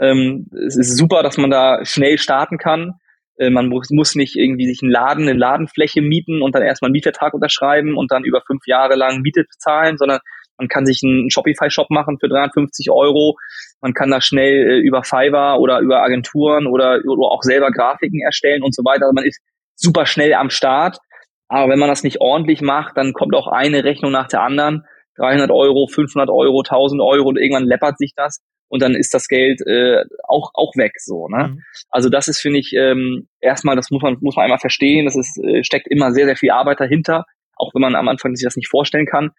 Ähm, 0.00 0.46
es 0.66 0.76
ist 0.76 0.96
super, 0.96 1.22
dass 1.22 1.36
man 1.36 1.50
da 1.50 1.84
schnell 1.84 2.18
starten 2.18 2.56
kann. 2.56 2.94
Äh, 3.38 3.50
man 3.50 3.68
muss, 3.68 4.14
nicht 4.14 4.36
irgendwie 4.36 4.66
sich 4.66 4.82
einen 4.82 4.90
Laden, 4.90 5.28
eine 5.28 5.38
Ladenfläche 5.38 6.02
mieten 6.02 6.42
und 6.42 6.54
dann 6.54 6.62
erstmal 6.62 6.88
einen 6.88 6.92
Mietvertrag 6.92 7.34
unterschreiben 7.34 7.96
und 7.96 8.10
dann 8.10 8.24
über 8.24 8.42
fünf 8.46 8.66
Jahre 8.66 8.96
lang 8.96 9.20
Miete 9.20 9.44
bezahlen, 9.44 9.96
sondern 9.96 10.20
man 10.58 10.68
kann 10.68 10.86
sich 10.86 11.02
einen 11.04 11.30
Shopify-Shop 11.30 11.88
machen 11.90 12.18
für 12.18 12.28
350 12.28 12.90
Euro. 12.90 13.36
Man 13.80 13.94
kann 13.94 14.10
da 14.10 14.20
schnell 14.20 14.68
äh, 14.68 14.78
über 14.78 15.04
Fiverr 15.04 15.60
oder 15.60 15.78
über 15.78 16.02
Agenturen 16.02 16.66
oder, 16.66 17.00
oder 17.06 17.30
auch 17.30 17.42
selber 17.42 17.70
Grafiken 17.70 18.20
erstellen 18.20 18.62
und 18.62 18.74
so 18.74 18.84
weiter. 18.84 19.04
Also 19.04 19.14
man 19.14 19.24
ist 19.24 19.40
super 19.76 20.04
schnell 20.04 20.34
am 20.34 20.50
Start. 20.50 20.98
Aber 21.46 21.72
wenn 21.72 21.78
man 21.78 21.88
das 21.88 22.02
nicht 22.02 22.20
ordentlich 22.20 22.60
macht, 22.60 22.96
dann 22.96 23.12
kommt 23.12 23.34
auch 23.34 23.46
eine 23.46 23.84
Rechnung 23.84 24.12
nach 24.12 24.26
der 24.26 24.42
anderen. 24.42 24.84
300 25.16 25.50
Euro, 25.50 25.86
500 25.86 26.28
Euro, 26.28 26.60
1000 26.60 27.00
Euro 27.00 27.28
und 27.28 27.38
irgendwann 27.38 27.64
läppert 27.64 27.98
sich 27.98 28.12
das 28.14 28.40
und 28.68 28.82
dann 28.82 28.94
ist 28.94 29.14
das 29.14 29.28
Geld 29.28 29.60
äh, 29.66 30.04
auch 30.26 30.50
auch 30.54 30.76
weg 30.76 30.92
so 30.98 31.28
ne 31.28 31.48
mhm. 31.48 31.62
also 31.90 32.08
das 32.08 32.28
ist 32.28 32.40
finde 32.40 32.60
ich 32.60 32.72
ähm, 32.74 33.28
erstmal 33.40 33.76
das 33.76 33.90
muss 33.90 34.02
man 34.02 34.16
muss 34.20 34.36
man 34.36 34.44
einmal 34.44 34.58
verstehen 34.58 35.06
das 35.06 35.16
ist 35.16 35.38
äh, 35.42 35.64
steckt 35.64 35.88
immer 35.88 36.12
sehr 36.12 36.26
sehr 36.26 36.36
viel 36.36 36.50
Arbeit 36.50 36.80
dahinter 36.80 37.24
auch 37.56 37.74
wenn 37.74 37.82
man 37.82 37.96
am 37.96 38.08
Anfang 38.08 38.34
sich 38.34 38.44
das 38.44 38.56
nicht 38.56 38.68
vorstellen 38.68 39.06
kann 39.06 39.30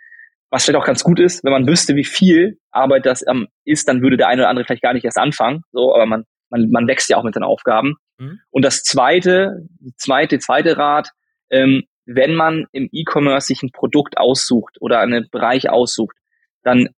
was 0.49 0.65
vielleicht 0.65 0.81
auch 0.81 0.87
ganz 0.87 1.03
gut 1.03 1.19
ist 1.19 1.43
wenn 1.43 1.51
man 1.51 1.67
wüsste 1.67 1.95
wie 1.95 2.03
viel 2.03 2.57
Arbeit 2.71 3.05
das 3.05 3.25
ähm, 3.27 3.47
ist 3.65 3.87
dann 3.87 4.01
würde 4.01 4.17
der 4.17 4.27
eine 4.27 4.41
oder 4.41 4.49
andere 4.49 4.65
vielleicht 4.65 4.83
gar 4.83 4.93
nicht 4.93 5.05
erst 5.05 5.19
anfangen 5.19 5.61
so 5.71 5.93
aber 5.93 6.05
man 6.05 6.25
man, 6.49 6.69
man 6.71 6.87
wächst 6.87 7.09
ja 7.09 7.17
auch 7.17 7.23
mit 7.23 7.35
den 7.35 7.43
Aufgaben 7.43 7.95
mhm. 8.17 8.39
und 8.49 8.65
das 8.65 8.83
zweite 8.83 9.67
zweite 9.97 10.39
zweite 10.39 10.77
Rat 10.77 11.11
ähm, 11.51 11.83
wenn 12.05 12.33
man 12.33 12.65
im 12.71 12.89
E-Commerce 12.91 13.47
sich 13.47 13.61
ein 13.61 13.71
Produkt 13.71 14.17
aussucht 14.17 14.77
oder 14.79 14.99
einen 14.99 15.27
Bereich 15.29 15.69
aussucht 15.69 16.17
dann 16.63 16.87
äh, 16.87 16.91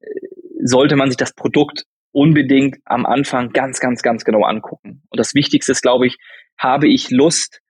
sollte 0.63 0.95
man 0.95 1.09
sich 1.09 1.17
das 1.17 1.33
Produkt 1.33 1.85
unbedingt 2.11 2.77
am 2.85 3.05
Anfang 3.05 3.51
ganz, 3.51 3.79
ganz, 3.79 4.01
ganz 4.01 4.25
genau 4.25 4.43
angucken. 4.43 5.03
Und 5.09 5.19
das 5.19 5.33
Wichtigste 5.33 5.71
ist, 5.71 5.81
glaube 5.81 6.07
ich, 6.07 6.17
habe 6.57 6.87
ich 6.87 7.09
Lust, 7.09 7.61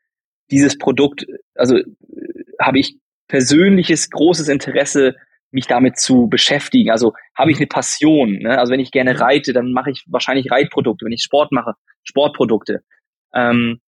dieses 0.50 0.78
Produkt, 0.78 1.26
also 1.56 1.78
äh, 1.78 1.84
habe 2.60 2.80
ich 2.80 2.98
persönliches 3.28 4.10
großes 4.10 4.50
Interesse, 4.50 5.16
mich 5.52 5.68
damit 5.68 5.98
zu 5.98 6.28
beschäftigen. 6.28 6.92
Also 6.92 7.14
habe 7.36 7.52
ich 7.52 7.58
eine 7.58 7.68
Passion. 7.68 8.40
Ne? 8.40 8.58
Also 8.58 8.72
wenn 8.72 8.80
ich 8.80 8.92
gerne 8.92 9.20
reite, 9.20 9.54
dann 9.54 9.74
mache 9.74 9.92
ich 9.92 10.04
wahrscheinlich 10.08 10.50
Reitprodukte. 10.50 11.06
Wenn 11.06 11.12
ich 11.12 11.24
Sport 11.24 11.52
mache, 11.52 11.74
Sportprodukte. 12.04 12.84
Ähm, 13.34 13.80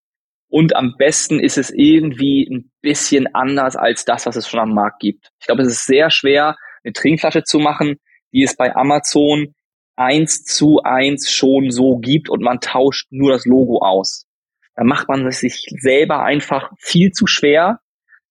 und 0.50 0.76
am 0.76 0.96
besten 0.98 1.40
ist 1.40 1.58
es 1.58 1.72
irgendwie 1.72 2.48
ein 2.48 2.72
bisschen 2.82 3.34
anders 3.34 3.76
als 3.76 4.06
das, 4.06 4.26
was 4.26 4.36
es 4.36 4.48
schon 4.48 4.60
am 4.60 4.74
Markt 4.74 5.00
gibt. 5.00 5.32
Ich 5.40 5.48
glaube, 5.48 5.64
es 5.64 5.70
ist 5.70 5.86
sehr 5.86 6.12
schwer, 6.12 6.58
eine 6.84 6.94
Trinkflasche 6.94 7.44
zu 7.44 7.60
machen, 7.60 7.96
die 8.34 8.44
es 8.44 8.56
bei 8.56 8.76
Amazon 8.76 9.56
eins 9.96 10.44
zu 10.44 10.82
eins 10.84 11.32
schon 11.32 11.72
so 11.72 11.98
gibt 11.98 12.30
und 12.30 12.42
man 12.42 12.60
tauscht 12.60 13.08
nur 13.12 13.32
das 13.32 13.46
Logo 13.46 13.80
aus. 13.80 14.26
Da 14.76 14.84
macht 14.84 15.08
man 15.08 15.26
es 15.28 15.40
sich 15.40 15.68
selber 15.80 16.24
einfach 16.24 16.72
viel 16.80 17.12
zu 17.12 17.28
schwer, 17.28 17.80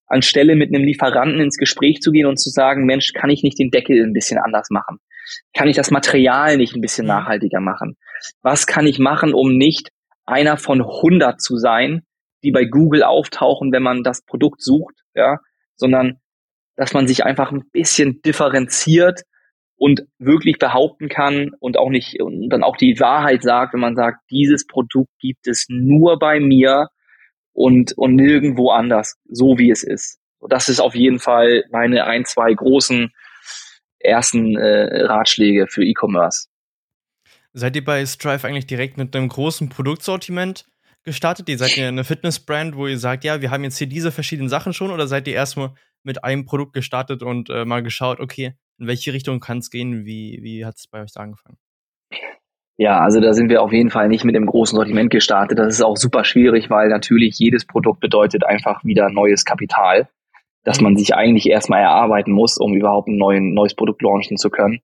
anstelle 0.07 0.57
mit 0.57 0.75
einem 0.75 0.85
Lieferanten 0.85 1.41
ins 1.41 1.57
Gespräch 1.57 2.01
zu 2.01 2.11
gehen 2.11 2.27
und 2.27 2.39
zu 2.39 2.51
sagen, 2.51 2.85
Mensch, 2.85 3.13
kann 3.13 3.31
ich 3.31 3.43
nicht 3.43 3.59
den 3.59 3.71
Deckel 3.71 4.03
ein 4.03 4.13
bisschen 4.13 4.39
anders 4.39 4.69
machen? 4.71 4.99
Kann 5.55 5.69
ich 5.69 5.77
das 5.77 5.91
Material 5.91 6.57
nicht 6.57 6.75
ein 6.75 6.81
bisschen 6.81 7.05
mhm. 7.05 7.13
nachhaltiger 7.13 7.61
machen? 7.61 7.97
Was 8.43 8.67
kann 8.67 8.87
ich 8.87 8.99
machen, 8.99 9.33
um 9.33 9.57
nicht 9.57 9.91
einer 10.25 10.57
von 10.57 10.83
100 10.83 11.41
zu 11.41 11.57
sein, 11.57 12.03
die 12.43 12.51
bei 12.51 12.65
Google 12.65 13.03
auftauchen, 13.05 13.73
wenn 13.73 13.83
man 13.83 14.03
das 14.03 14.25
Produkt 14.25 14.63
sucht, 14.63 14.95
ja, 15.15 15.39
sondern 15.77 16.19
dass 16.77 16.93
man 16.93 17.07
sich 17.07 17.25
einfach 17.25 17.53
ein 17.53 17.65
bisschen 17.73 18.21
differenziert 18.23 19.23
und 19.83 20.07
wirklich 20.21 20.59
behaupten 20.59 21.09
kann 21.09 21.51
und 21.59 21.77
auch 21.77 21.91
nicht 21.91 22.23
und 22.23 22.51
dann 22.51 22.63
auch 22.63 22.77
die 22.77 23.01
Wahrheit 23.01 23.43
sagt, 23.43 23.75
wenn 23.75 23.81
man 23.81 23.97
sagt, 23.97 24.21
dieses 24.31 24.65
Produkt 24.65 25.11
gibt 25.19 25.49
es 25.49 25.67
nur 25.69 26.21
bei 26.21 26.39
mir 26.39 26.87
und 27.53 27.93
und 27.99 28.15
nirgendwo 28.15 28.71
anders, 28.71 29.17
so 29.29 29.59
wie 29.59 29.73
es 29.73 29.83
ist. 29.83 30.21
Das 30.49 30.69
ist 30.69 30.79
auf 30.79 30.95
jeden 30.95 31.19
Fall 31.19 31.65
meine 31.73 32.05
ein, 32.05 32.25
zwei 32.25 32.55
großen 32.55 33.11
ersten 33.99 34.57
äh, 34.57 35.03
Ratschläge 35.03 35.67
für 35.67 35.85
E-Commerce. 35.85 36.47
Seid 37.53 37.75
ihr 37.75 37.85
bei 37.85 38.07
Strive 38.07 38.47
eigentlich 38.47 38.69
direkt 38.69 38.99
mit 38.99 39.17
einem 39.17 39.29
großen 39.29 39.69
Produktsortiment 39.69 40.65
gestartet? 41.03 41.49
Ihr 41.49 41.59
seid 41.59 41.77
ja 41.77 41.89
eine 41.89 42.05
Fitnessbrand, 42.05 42.77
wo 42.77 42.87
ihr 42.87 42.99
sagt, 42.99 43.25
ja, 43.25 43.41
wir 43.41 43.51
haben 43.51 43.65
jetzt 43.65 43.79
hier 43.79 43.89
diese 43.89 44.13
verschiedenen 44.13 44.49
Sachen 44.49 44.75
schon, 44.75 44.93
oder 44.93 45.09
seid 45.09 45.27
ihr 45.27 45.35
erstmal 45.35 45.75
mit 46.05 46.23
einem 46.23 46.45
Produkt 46.45 46.73
gestartet 46.73 47.25
und 47.25 47.51
äh, 47.51 47.65
mal 47.65 47.83
geschaut, 47.83 48.21
okay, 48.21 48.55
in 48.79 48.87
welche 48.87 49.13
Richtung 49.13 49.41
kann 49.41 49.59
es 49.59 49.71
gehen? 49.71 50.05
Wie, 50.05 50.41
wie 50.43 50.65
hat 50.65 50.77
es 50.77 50.87
bei 50.87 51.03
euch 51.03 51.13
da 51.13 51.21
angefangen? 51.21 51.59
Ja, 52.79 53.01
also 53.01 53.21
da 53.21 53.33
sind 53.35 53.49
wir 53.49 53.63
auf 53.63 53.73
jeden 53.73 53.91
Fall 53.91 54.09
nicht 54.09 54.25
mit 54.25 54.35
dem 54.35 54.47
großen 54.47 54.77
Sortiment 54.77 55.11
gestartet. 55.11 55.59
Das 55.59 55.75
ist 55.75 55.83
auch 55.83 55.97
super 55.97 56.25
schwierig, 56.25 56.71
weil 56.71 56.89
natürlich 56.89 57.39
jedes 57.39 57.67
Produkt 57.67 58.01
bedeutet 58.01 58.45
einfach 58.45 58.83
wieder 58.85 59.11
neues 59.11 59.45
Kapital, 59.45 60.09
das 60.65 60.81
mhm. 60.81 60.85
man 60.85 60.97
sich 60.97 61.15
eigentlich 61.15 61.49
erstmal 61.49 61.83
erarbeiten 61.83 62.33
muss, 62.33 62.59
um 62.59 62.75
überhaupt 62.75 63.09
ein 63.09 63.17
neuen, 63.17 63.55
neues 63.55 63.75
Produkt 63.75 64.03
launchen 64.03 64.37
zu 64.37 64.51
können. 64.51 64.81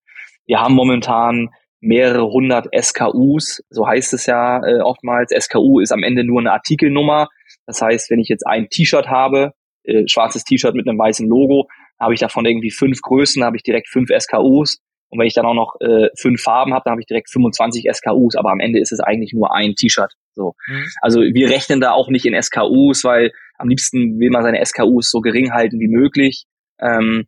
Wir 0.47 0.61
haben 0.61 0.75
momentan 0.75 1.51
mehrere 1.81 2.27
hundert 2.27 2.69
SKUs, 2.75 3.63
so 3.71 3.87
heißt 3.87 4.13
es 4.13 4.27
ja 4.27 4.65
äh, 4.67 4.81
oftmals. 4.81 5.33
SKU 5.33 5.81
ist 5.81 5.93
am 5.93 6.03
Ende 6.03 6.25
nur 6.25 6.41
eine 6.41 6.53
Artikelnummer. 6.53 7.29
Das 7.67 7.81
heißt, 7.81 8.11
wenn 8.11 8.19
ich 8.19 8.29
jetzt 8.29 8.47
ein 8.47 8.69
T-Shirt 8.69 9.09
habe, 9.09 9.53
äh, 9.85 10.07
schwarzes 10.07 10.45
T-Shirt 10.45 10.75
mit 10.75 10.89
einem 10.89 10.99
weißen 10.99 11.29
Logo, 11.29 11.69
habe 12.01 12.15
ich 12.15 12.21
davon 12.21 12.47
irgendwie 12.47 12.71
fünf 12.71 13.01
Größen, 13.01 13.45
habe 13.45 13.57
ich 13.57 13.63
direkt 13.63 13.89
fünf 13.89 14.11
SKUs. 14.11 14.79
Und 15.11 15.19
wenn 15.19 15.27
ich 15.27 15.35
dann 15.35 15.47
auch 15.47 15.55
noch 15.55 15.77
äh, 15.81 16.09
fünf 16.19 16.43
Farben 16.43 16.75
habe, 16.75 16.83
dann 16.85 16.93
habe 16.93 17.01
ich 17.01 17.07
direkt 17.07 17.31
25 17.31 17.87
SKUs. 17.91 18.37
Aber 18.37 18.51
am 18.51 18.61
Ende 18.61 18.79
ist 18.79 18.93
es 18.93 19.01
eigentlich 19.01 19.33
nur 19.33 19.55
ein 19.55 19.75
T-Shirt. 19.75 20.13
So. 20.35 20.55
Mhm. 20.67 20.85
Also 21.01 21.21
wir 21.21 21.49
rechnen 21.49 21.81
da 21.81 21.93
auch 21.93 22.09
nicht 22.09 22.27
in 22.27 22.41
SKUs, 22.41 23.05
weil 23.05 23.33
am 23.57 23.69
liebsten 23.69 24.21
will 24.21 24.31
man 24.31 24.43
seine 24.43 24.65
SKUs 24.65 25.11
so 25.11 25.21
gering 25.21 25.53
halten 25.53 25.81
wie 25.81 25.89
möglich. 25.89 26.45
Ähm, 26.79 27.27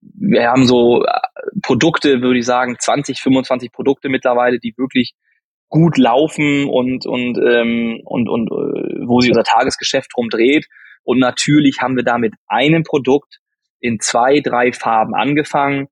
wir 0.00 0.48
haben 0.48 0.66
so 0.66 1.02
äh, 1.04 1.10
Produkte, 1.62 2.22
würde 2.22 2.38
ich 2.38 2.46
sagen, 2.46 2.76
20, 2.78 3.20
25 3.20 3.72
Produkte 3.72 4.08
mittlerweile, 4.08 4.60
die 4.60 4.74
wirklich 4.76 5.14
gut 5.68 5.98
laufen 5.98 6.68
und 6.68 7.06
und 7.06 7.38
ähm, 7.38 8.00
und 8.04 8.28
und 8.28 8.48
äh, 8.48 9.06
wo 9.06 9.20
sich 9.20 9.30
unser 9.30 9.44
Tagesgeschäft 9.44 10.10
drum 10.14 10.28
dreht. 10.28 10.66
Und 11.02 11.18
natürlich 11.18 11.80
haben 11.80 11.96
wir 11.96 12.04
da 12.04 12.18
mit 12.18 12.34
einem 12.46 12.82
Produkt 12.82 13.38
in 13.80 13.98
zwei, 14.00 14.40
drei 14.40 14.72
Farben 14.72 15.14
angefangen. 15.14 15.88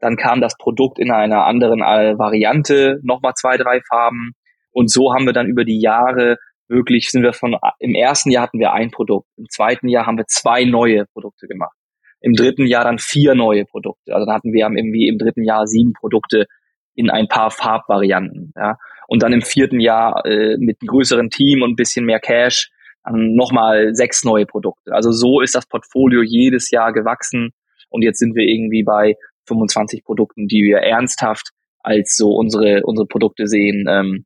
Dann 0.00 0.16
kam 0.16 0.40
das 0.40 0.56
Produkt 0.56 0.98
in 0.98 1.10
einer 1.10 1.44
anderen 1.44 1.80
äh, 1.80 2.18
Variante, 2.18 3.00
nochmal 3.02 3.34
zwei, 3.34 3.56
drei 3.56 3.80
Farben. 3.88 4.32
Und 4.70 4.90
so 4.90 5.12
haben 5.12 5.26
wir 5.26 5.32
dann 5.32 5.46
über 5.48 5.64
die 5.64 5.80
Jahre 5.80 6.36
wirklich, 6.68 7.10
sind 7.10 7.22
wir 7.22 7.32
von, 7.32 7.56
im 7.78 7.94
ersten 7.94 8.30
Jahr 8.30 8.44
hatten 8.44 8.60
wir 8.60 8.72
ein 8.72 8.90
Produkt, 8.90 9.26
im 9.36 9.46
zweiten 9.48 9.88
Jahr 9.88 10.06
haben 10.06 10.18
wir 10.18 10.26
zwei 10.26 10.64
neue 10.64 11.06
Produkte 11.06 11.48
gemacht. 11.48 11.74
Im 12.20 12.34
dritten 12.34 12.66
Jahr 12.66 12.84
dann 12.84 12.98
vier 12.98 13.34
neue 13.34 13.64
Produkte. 13.64 14.14
Also 14.14 14.26
dann 14.26 14.34
hatten 14.34 14.52
wir 14.52 14.68
irgendwie 14.68 15.08
im 15.08 15.18
dritten 15.18 15.44
Jahr 15.44 15.66
sieben 15.66 15.92
Produkte 15.92 16.46
in 16.94 17.10
ein 17.10 17.28
paar 17.28 17.50
Farbvarianten. 17.50 18.52
Ja. 18.56 18.76
Und 19.06 19.22
dann 19.22 19.32
im 19.32 19.40
vierten 19.40 19.80
Jahr 19.80 20.24
äh, 20.26 20.56
mit 20.58 20.78
einem 20.80 20.88
größeren 20.88 21.30
Team 21.30 21.62
und 21.62 21.70
ein 21.70 21.76
bisschen 21.76 22.04
mehr 22.04 22.18
Cash 22.18 22.70
nochmal 23.10 23.94
sechs 23.94 24.24
neue 24.24 24.46
Produkte. 24.46 24.92
Also 24.92 25.10
so 25.12 25.40
ist 25.40 25.54
das 25.54 25.66
Portfolio 25.66 26.22
jedes 26.22 26.70
Jahr 26.70 26.92
gewachsen 26.92 27.50
und 27.88 28.02
jetzt 28.02 28.18
sind 28.18 28.34
wir 28.34 28.44
irgendwie 28.44 28.82
bei 28.82 29.16
25 29.46 30.04
Produkten, 30.04 30.46
die 30.46 30.62
wir 30.64 30.78
ernsthaft 30.78 31.50
als 31.80 32.16
so 32.16 32.30
unsere 32.32 32.82
unsere 32.84 33.06
Produkte 33.06 33.46
sehen, 33.46 33.86
ähm, 33.88 34.24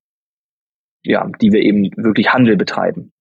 ja, 1.02 1.28
die 1.40 1.52
wir 1.52 1.60
eben 1.60 1.90
wirklich 1.96 2.32
Handel 2.32 2.56
betreiben. 2.56 3.12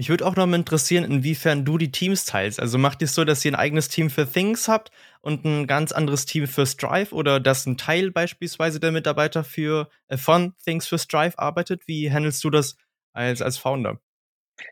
Mich 0.00 0.08
würde 0.08 0.24
auch 0.24 0.34
noch 0.34 0.46
mal 0.46 0.56
interessieren, 0.56 1.04
inwiefern 1.04 1.66
du 1.66 1.76
die 1.76 1.90
Teams 1.90 2.24
teilst. 2.24 2.58
Also 2.58 2.78
macht 2.78 3.02
es 3.02 3.14
so, 3.14 3.24
dass 3.24 3.44
ihr 3.44 3.52
ein 3.52 3.56
eigenes 3.56 3.88
Team 3.88 4.08
für 4.08 4.26
Things 4.26 4.66
habt 4.66 4.90
und 5.20 5.44
ein 5.44 5.66
ganz 5.66 5.92
anderes 5.92 6.24
Team 6.24 6.46
für 6.46 6.64
Strive 6.64 7.14
oder 7.14 7.38
dass 7.38 7.66
ein 7.66 7.76
Teil 7.76 8.10
beispielsweise 8.10 8.80
der 8.80 8.92
Mitarbeiter 8.92 9.44
für 9.44 9.90
äh, 10.08 10.16
von 10.16 10.54
Things 10.64 10.86
für 10.86 10.98
Strive 10.98 11.38
arbeitet? 11.38 11.86
Wie 11.86 12.10
handelst 12.10 12.42
du 12.44 12.48
das 12.48 12.76
als, 13.12 13.42
als 13.42 13.58
Founder? 13.58 14.00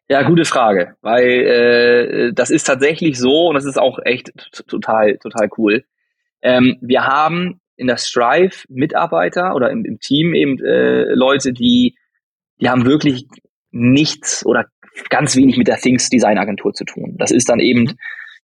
Ja, 0.09 0.23
gute 0.23 0.45
Frage, 0.45 0.95
weil 1.03 1.29
äh, 1.29 2.33
das 2.33 2.51
ist 2.51 2.65
tatsächlich 2.65 3.19
so 3.19 3.49
und 3.49 3.55
das 3.55 3.65
ist 3.65 3.79
auch 3.79 3.99
echt 4.05 4.33
total, 4.67 5.19
total 5.19 5.49
cool. 5.59 5.85
Ähm, 6.43 6.79
wir 6.81 7.07
haben 7.07 7.61
in 7.77 7.87
der 7.87 7.99
Strive 7.99 8.65
Mitarbeiter 8.69 9.55
oder 9.55 9.71
im, 9.71 9.85
im 9.85 10.01
Team 10.01 10.35
eben 10.35 10.59
äh, 10.65 11.05
Leute, 11.15 11.53
die, 11.53 11.97
die 12.61 12.69
haben 12.69 12.87
wirklich 12.87 13.27
nichts 13.71 14.45
oder 14.47 14.67
ganz 15.11 15.37
wenig 15.37 15.57
mit 15.57 15.69
der 15.69 15.77
Things 15.77 16.09
Design 16.09 16.39
Agentur 16.39 16.73
zu 16.73 16.85
tun. 16.85 17.17
Das 17.19 17.31
ist 17.31 17.49
dann 17.49 17.61
eben 17.61 17.97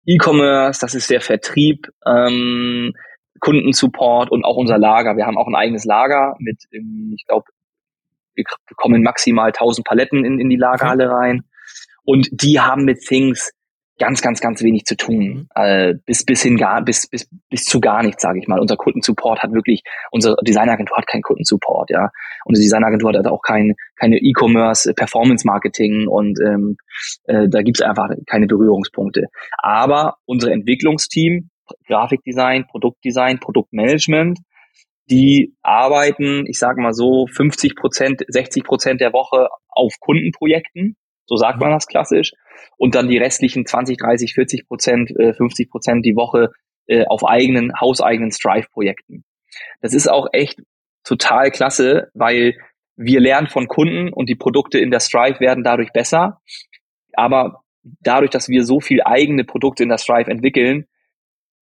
E-Commerce, 0.06 0.80
das 0.82 0.96
ist 0.96 1.10
der 1.10 1.22
Vertrieb, 1.22 1.88
ähm, 2.06 2.94
Kundensupport 3.40 4.32
und 4.32 4.46
auch 4.46 4.58
unser 4.58 4.78
Lager. 4.78 5.18
Wir 5.18 5.26
haben 5.26 5.38
auch 5.38 5.48
ein 5.48 5.56
eigenes 5.56 5.86
Lager 5.86 6.36
mit, 6.40 6.64
ich 6.72 7.26
glaube, 7.26 7.46
wir 8.36 8.46
bekommen 8.68 9.04
maximal 9.04 9.48
1000 9.48 9.86
Paletten 9.86 10.26
in, 10.26 10.40
in 10.40 10.50
die 10.50 10.58
Lagerhalle 10.58 11.10
rein. 11.10 11.44
Und 12.04 12.30
die 12.32 12.60
haben 12.60 12.86
mit 12.86 13.00
Things 13.00 13.52
ganz, 14.00 14.22
ganz, 14.22 14.42
ganz 14.42 14.62
wenig 14.64 14.86
zu 14.86 14.98
tun. 14.98 15.18
Mhm. 15.18 15.48
Äh, 15.56 15.94
bis, 16.06 16.26
bis 16.26 16.42
hin 16.42 16.58
gar, 16.58 16.84
bis, 16.84 17.08
bis, 17.08 17.28
bis 17.50 17.64
zu 17.66 17.80
gar 17.80 18.04
nichts, 18.04 18.22
sage 18.22 18.40
ich 18.40 18.48
mal. 18.48 18.60
Unser 18.60 18.76
Kundensupport 18.76 19.42
hat 19.42 19.54
wirklich, 19.54 19.84
unsere 20.12 20.36
Designagentur 20.44 20.98
hat 20.98 21.08
keinen 21.08 21.22
Kundensupport, 21.22 21.90
ja. 21.92 22.10
Unsere 22.46 22.64
Designagentur 22.64 23.14
hat 23.14 23.28
auch 23.28 23.42
kein, 23.42 23.74
keine 23.98 24.18
E-Commerce, 24.18 24.90
äh, 24.90 24.94
Performance 24.94 25.46
Marketing 25.46 26.08
und 26.08 26.40
ähm, 26.46 26.78
äh, 27.26 27.48
da 27.50 27.62
gibt's 27.62 27.82
einfach 27.82 28.10
keine 28.28 28.48
Berührungspunkte. 28.48 29.28
Aber 29.60 30.18
unser 30.26 30.52
Entwicklungsteam, 30.52 31.50
Grafikdesign, 31.88 32.66
Produktdesign, 32.68 33.40
Produktmanagement, 33.40 34.40
die 35.10 35.56
arbeiten, 35.62 36.46
ich 36.48 36.60
sage 36.60 36.82
mal 36.82 36.94
so, 36.94 37.28
50 37.28 37.76
Prozent, 37.76 38.24
60 38.28 38.64
Prozent 38.64 39.02
der 39.02 39.14
Woche 39.14 39.50
auf 39.70 39.94
Kundenprojekten, 40.00 40.96
so 41.26 41.36
sagt 41.36 41.60
man 41.60 41.72
das 41.72 41.88
klassisch, 41.88 42.32
und 42.78 42.96
dann 42.96 43.08
die 43.08 43.18
restlichen 43.18 43.66
20, 43.66 43.98
30, 43.98 44.34
40 44.34 44.68
Prozent, 44.68 45.12
50 45.38 45.70
Prozent 45.70 46.06
die 46.06 46.16
Woche 46.16 46.52
äh, 46.88 47.06
auf 47.06 47.24
eigenen, 47.26 47.72
hauseigenen 47.80 48.32
Strive-Projekten. 48.32 49.24
Das 49.82 49.94
ist 49.94 50.08
auch 50.08 50.28
echt 50.32 50.60
total 51.04 51.52
klasse, 51.52 52.10
weil 52.14 52.56
wir 52.96 53.20
lernen 53.20 53.48
von 53.48 53.68
Kunden 53.68 54.12
und 54.12 54.30
die 54.30 54.36
Produkte 54.36 54.80
in 54.80 54.92
der 54.92 55.00
Strive 55.00 55.40
werden 55.40 55.64
dadurch 55.64 55.92
besser. 55.92 56.42
Aber 57.14 57.64
dadurch, 57.84 58.32
dass 58.32 58.50
wir 58.50 58.64
so 58.64 58.80
viel 58.80 59.02
eigene 59.04 59.44
Produkte 59.44 59.84
in 59.84 59.90
der 59.90 59.98
Strive 59.98 60.30
entwickeln, 60.30 60.86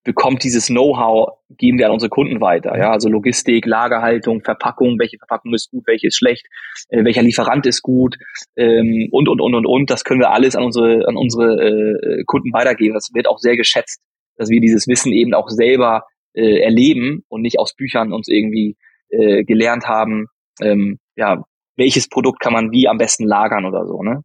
bekommt 0.03 0.43
dieses 0.43 0.67
Know-how, 0.67 1.37
geben 1.57 1.77
wir 1.77 1.87
an 1.87 1.93
unsere 1.93 2.09
Kunden 2.09 2.41
weiter. 2.41 2.77
Ja, 2.77 2.91
also 2.91 3.09
Logistik, 3.09 3.65
Lagerhaltung, 3.65 4.41
Verpackung, 4.41 4.97
welche 4.99 5.17
Verpackung 5.17 5.53
ist 5.53 5.69
gut, 5.69 5.83
welche 5.85 6.07
ist 6.07 6.17
schlecht, 6.17 6.47
äh, 6.89 7.03
welcher 7.03 7.21
Lieferant 7.21 7.65
ist 7.67 7.81
gut 7.81 8.17
ähm, 8.55 9.09
und 9.11 9.29
und 9.29 9.41
und 9.41 9.55
und 9.55 9.65
und. 9.65 9.89
Das 9.89 10.03
können 10.03 10.19
wir 10.19 10.31
alles 10.31 10.55
an 10.55 10.63
unsere 10.63 11.07
an 11.07 11.17
unsere 11.17 11.53
äh, 11.61 12.23
Kunden 12.25 12.51
weitergeben. 12.53 12.93
Das 12.93 13.09
wird 13.13 13.27
auch 13.27 13.37
sehr 13.37 13.57
geschätzt, 13.57 14.01
dass 14.37 14.49
wir 14.49 14.59
dieses 14.59 14.87
Wissen 14.87 15.11
eben 15.13 15.33
auch 15.33 15.49
selber 15.49 16.05
äh, 16.33 16.61
erleben 16.61 17.23
und 17.27 17.41
nicht 17.41 17.59
aus 17.59 17.75
Büchern 17.75 18.13
uns 18.13 18.27
irgendwie 18.27 18.77
äh, 19.09 19.43
gelernt 19.43 19.85
haben. 19.85 20.27
Ähm, 20.61 20.99
ja, 21.15 21.43
welches 21.75 22.09
Produkt 22.09 22.39
kann 22.39 22.53
man 22.53 22.71
wie 22.71 22.87
am 22.87 22.97
besten 22.97 23.25
lagern 23.25 23.65
oder 23.65 23.85
so. 23.85 24.01
Ne? 24.01 24.21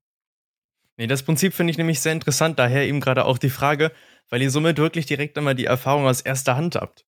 Nee, 0.96 1.06
das 1.06 1.22
Prinzip 1.22 1.52
finde 1.52 1.70
ich 1.70 1.78
nämlich 1.78 2.00
sehr 2.00 2.12
interessant. 2.12 2.58
Daher 2.58 2.86
eben 2.86 3.00
gerade 3.00 3.26
auch 3.26 3.38
die 3.38 3.50
Frage 3.50 3.92
weil 4.30 4.42
ihr 4.42 4.50
somit 4.50 4.78
wirklich 4.78 5.06
direkt 5.06 5.36
immer 5.38 5.54
die 5.54 5.66
Erfahrung 5.66 6.06
aus 6.06 6.20
erster 6.20 6.56
Hand 6.56 6.74
habt. 6.76 7.04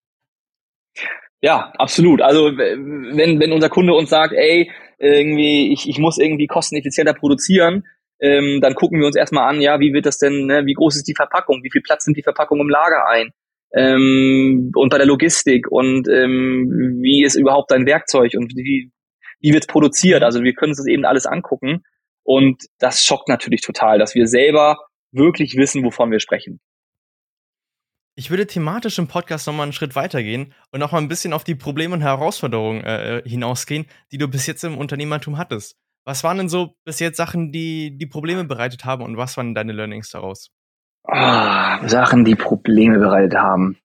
Ja, 1.41 1.73
absolut. 1.77 2.21
Also 2.21 2.57
wenn, 2.57 3.39
wenn 3.39 3.51
unser 3.51 3.69
Kunde 3.69 3.93
uns 3.93 4.09
sagt, 4.09 4.33
ey, 4.33 4.71
irgendwie, 4.97 5.73
ich, 5.73 5.89
ich 5.89 5.99
muss 5.99 6.17
irgendwie 6.17 6.47
kosteneffizienter 6.47 7.13
produzieren, 7.13 7.85
ähm, 8.21 8.61
dann 8.61 8.75
gucken 8.75 8.99
wir 8.99 9.07
uns 9.07 9.17
erstmal 9.17 9.49
an, 9.49 9.59
ja, 9.59 9.79
wie 9.81 9.93
wird 9.93 10.05
das 10.05 10.17
denn, 10.17 10.45
ne, 10.45 10.65
wie 10.65 10.73
groß 10.73 10.95
ist 10.95 11.07
die 11.07 11.15
Verpackung, 11.15 11.61
wie 11.63 11.69
viel 11.69 11.81
Platz 11.81 12.05
sind 12.05 12.15
die 12.15 12.23
Verpackungen 12.23 12.61
im 12.61 12.69
Lager 12.69 13.07
ein? 13.09 13.31
Ähm, 13.73 14.71
und 14.75 14.89
bei 14.89 14.97
der 14.97 15.07
Logistik 15.07 15.69
und 15.69 16.07
ähm, 16.07 16.99
wie 17.01 17.23
ist 17.23 17.35
überhaupt 17.35 17.71
dein 17.71 17.85
Werkzeug 17.85 18.33
und 18.35 18.55
wie, 18.55 18.91
wie 19.41 19.53
wird 19.53 19.67
produziert? 19.67 20.23
Also 20.23 20.43
wir 20.43 20.53
können 20.53 20.71
uns 20.71 20.77
das 20.77 20.87
eben 20.87 21.03
alles 21.03 21.25
angucken 21.25 21.83
und 22.23 22.63
das 22.79 23.03
schockt 23.03 23.27
natürlich 23.27 23.61
total, 23.61 23.99
dass 23.99 24.15
wir 24.15 24.27
selber 24.27 24.77
wirklich 25.11 25.57
wissen, 25.57 25.83
wovon 25.83 26.11
wir 26.11 26.19
sprechen. 26.19 26.61
Ich 28.15 28.29
würde 28.29 28.45
thematisch 28.45 28.99
im 28.99 29.07
Podcast 29.07 29.47
nochmal 29.47 29.63
einen 29.63 29.73
Schritt 29.73 29.95
weitergehen 29.95 30.53
und 30.71 30.79
nochmal 30.79 31.01
ein 31.01 31.07
bisschen 31.07 31.33
auf 31.33 31.43
die 31.43 31.55
Probleme 31.55 31.95
und 31.95 32.01
Herausforderungen 32.01 32.83
äh, 32.83 33.17
äh, 33.17 33.27
hinausgehen, 33.29 33.87
die 34.11 34.19
du 34.19 34.27
bis 34.27 34.45
jetzt 34.45 34.63
im 34.63 34.77
Unternehmertum 34.77 35.39
hattest. 35.39 35.77
Was 36.05 36.23
waren 36.23 36.37
denn 36.37 36.49
so 36.49 36.75
bis 36.85 36.99
jetzt 36.99 37.17
Sachen, 37.17 37.51
die 37.51 37.97
die 37.97 38.05
Probleme 38.05 38.43
bereitet 38.43 38.85
haben 38.85 39.03
und 39.03 39.17
was 39.17 39.35
waren 39.37 39.55
deine 39.55 39.71
Learnings 39.71 40.11
daraus? 40.11 40.51
Oh, 41.05 41.87
Sachen, 41.87 42.23
die 42.23 42.35
Probleme 42.35 42.99
bereitet 42.99 43.35
haben. 43.35 43.77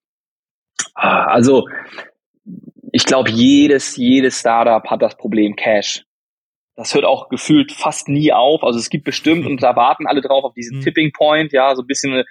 Ah, 0.93 1.25
also, 1.25 1.67
ich 2.91 3.05
glaube, 3.05 3.31
jedes, 3.31 3.95
jedes 3.95 4.39
Startup 4.39 4.85
hat 4.89 5.01
das 5.01 5.17
Problem 5.17 5.55
Cash. 5.55 6.05
Das 6.75 6.93
hört 6.93 7.03
auch 7.03 7.29
gefühlt 7.29 7.71
fast 7.71 8.07
nie 8.07 8.31
auf. 8.31 8.63
Also 8.63 8.77
es 8.79 8.89
gibt 8.89 9.05
bestimmt, 9.05 9.45
und 9.47 9.63
da 9.63 9.75
warten 9.75 10.05
alle 10.05 10.21
drauf, 10.21 10.43
auf 10.43 10.53
diesen 10.53 10.77
mhm. 10.77 10.81
Tipping 10.81 11.11
Point, 11.13 11.51
ja, 11.51 11.75
so 11.75 11.81
ein 11.81 11.87
bisschen, 11.87 12.23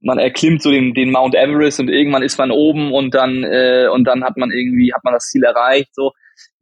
man 0.00 0.18
erklimmt 0.18 0.62
so 0.62 0.70
den, 0.70 0.94
den 0.94 1.10
Mount 1.10 1.34
Everest 1.34 1.80
und 1.80 1.88
irgendwann 1.88 2.22
ist 2.22 2.38
man 2.38 2.50
oben 2.50 2.92
und 2.92 3.14
dann, 3.14 3.42
äh, 3.42 3.88
und 3.92 4.04
dann 4.04 4.24
hat 4.24 4.36
man 4.36 4.50
irgendwie, 4.50 4.92
hat 4.94 5.04
man 5.04 5.14
das 5.14 5.26
Ziel 5.26 5.42
erreicht. 5.42 5.94
So, 5.94 6.12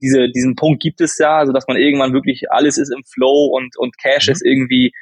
diese, 0.01 0.29
diesen 0.31 0.57
Punkt 0.57 0.83
gibt 0.83 1.01
es 1.01 1.19
ja, 1.19 1.39
also 1.39 1.53
dass 1.53 1.67
man 1.67 1.77
irgendwann 1.77 2.13
wirklich 2.13 2.51
alles 2.51 2.79
ist 2.79 2.93
im 2.93 3.03
Flow 3.05 3.47
und, 3.55 3.77
und 3.77 3.99
Cash 3.99 4.29
mhm. 4.29 4.33
ist 4.33 4.45
irgendwie 4.45 4.93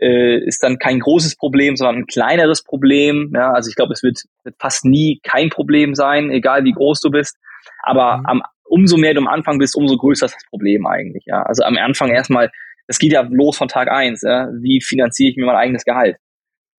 äh, 0.00 0.38
ist 0.44 0.62
dann 0.62 0.78
kein 0.78 1.00
großes 1.00 1.36
Problem, 1.36 1.76
sondern 1.76 1.96
ein 1.96 2.06
kleineres 2.06 2.62
Problem. 2.62 3.32
Ja, 3.34 3.52
also 3.52 3.68
ich 3.68 3.76
glaube, 3.76 3.92
es 3.92 4.02
wird, 4.02 4.22
wird 4.44 4.56
fast 4.58 4.84
nie 4.84 5.20
kein 5.22 5.50
Problem 5.50 5.94
sein, 5.94 6.30
egal 6.30 6.64
wie 6.64 6.72
groß 6.72 7.00
du 7.00 7.10
bist. 7.10 7.36
Aber 7.82 8.18
mhm. 8.18 8.26
am, 8.26 8.42
umso 8.64 8.96
mehr 8.96 9.14
du 9.14 9.20
am 9.20 9.28
Anfang 9.28 9.58
bist, 9.58 9.76
umso 9.76 9.96
größer 9.96 10.26
ist 10.26 10.34
das 10.34 10.48
Problem 10.48 10.86
eigentlich. 10.86 11.24
Ja, 11.26 11.42
also 11.42 11.62
am 11.64 11.76
Anfang 11.76 12.10
erstmal, 12.10 12.50
das 12.86 12.98
geht 12.98 13.12
ja 13.12 13.26
los 13.30 13.56
von 13.56 13.68
Tag 13.68 13.88
eins. 13.88 14.22
Ja? 14.22 14.48
Wie 14.60 14.80
finanziere 14.80 15.30
ich 15.30 15.36
mir 15.36 15.46
mein 15.46 15.56
eigenes 15.56 15.84
Gehalt? 15.84 16.16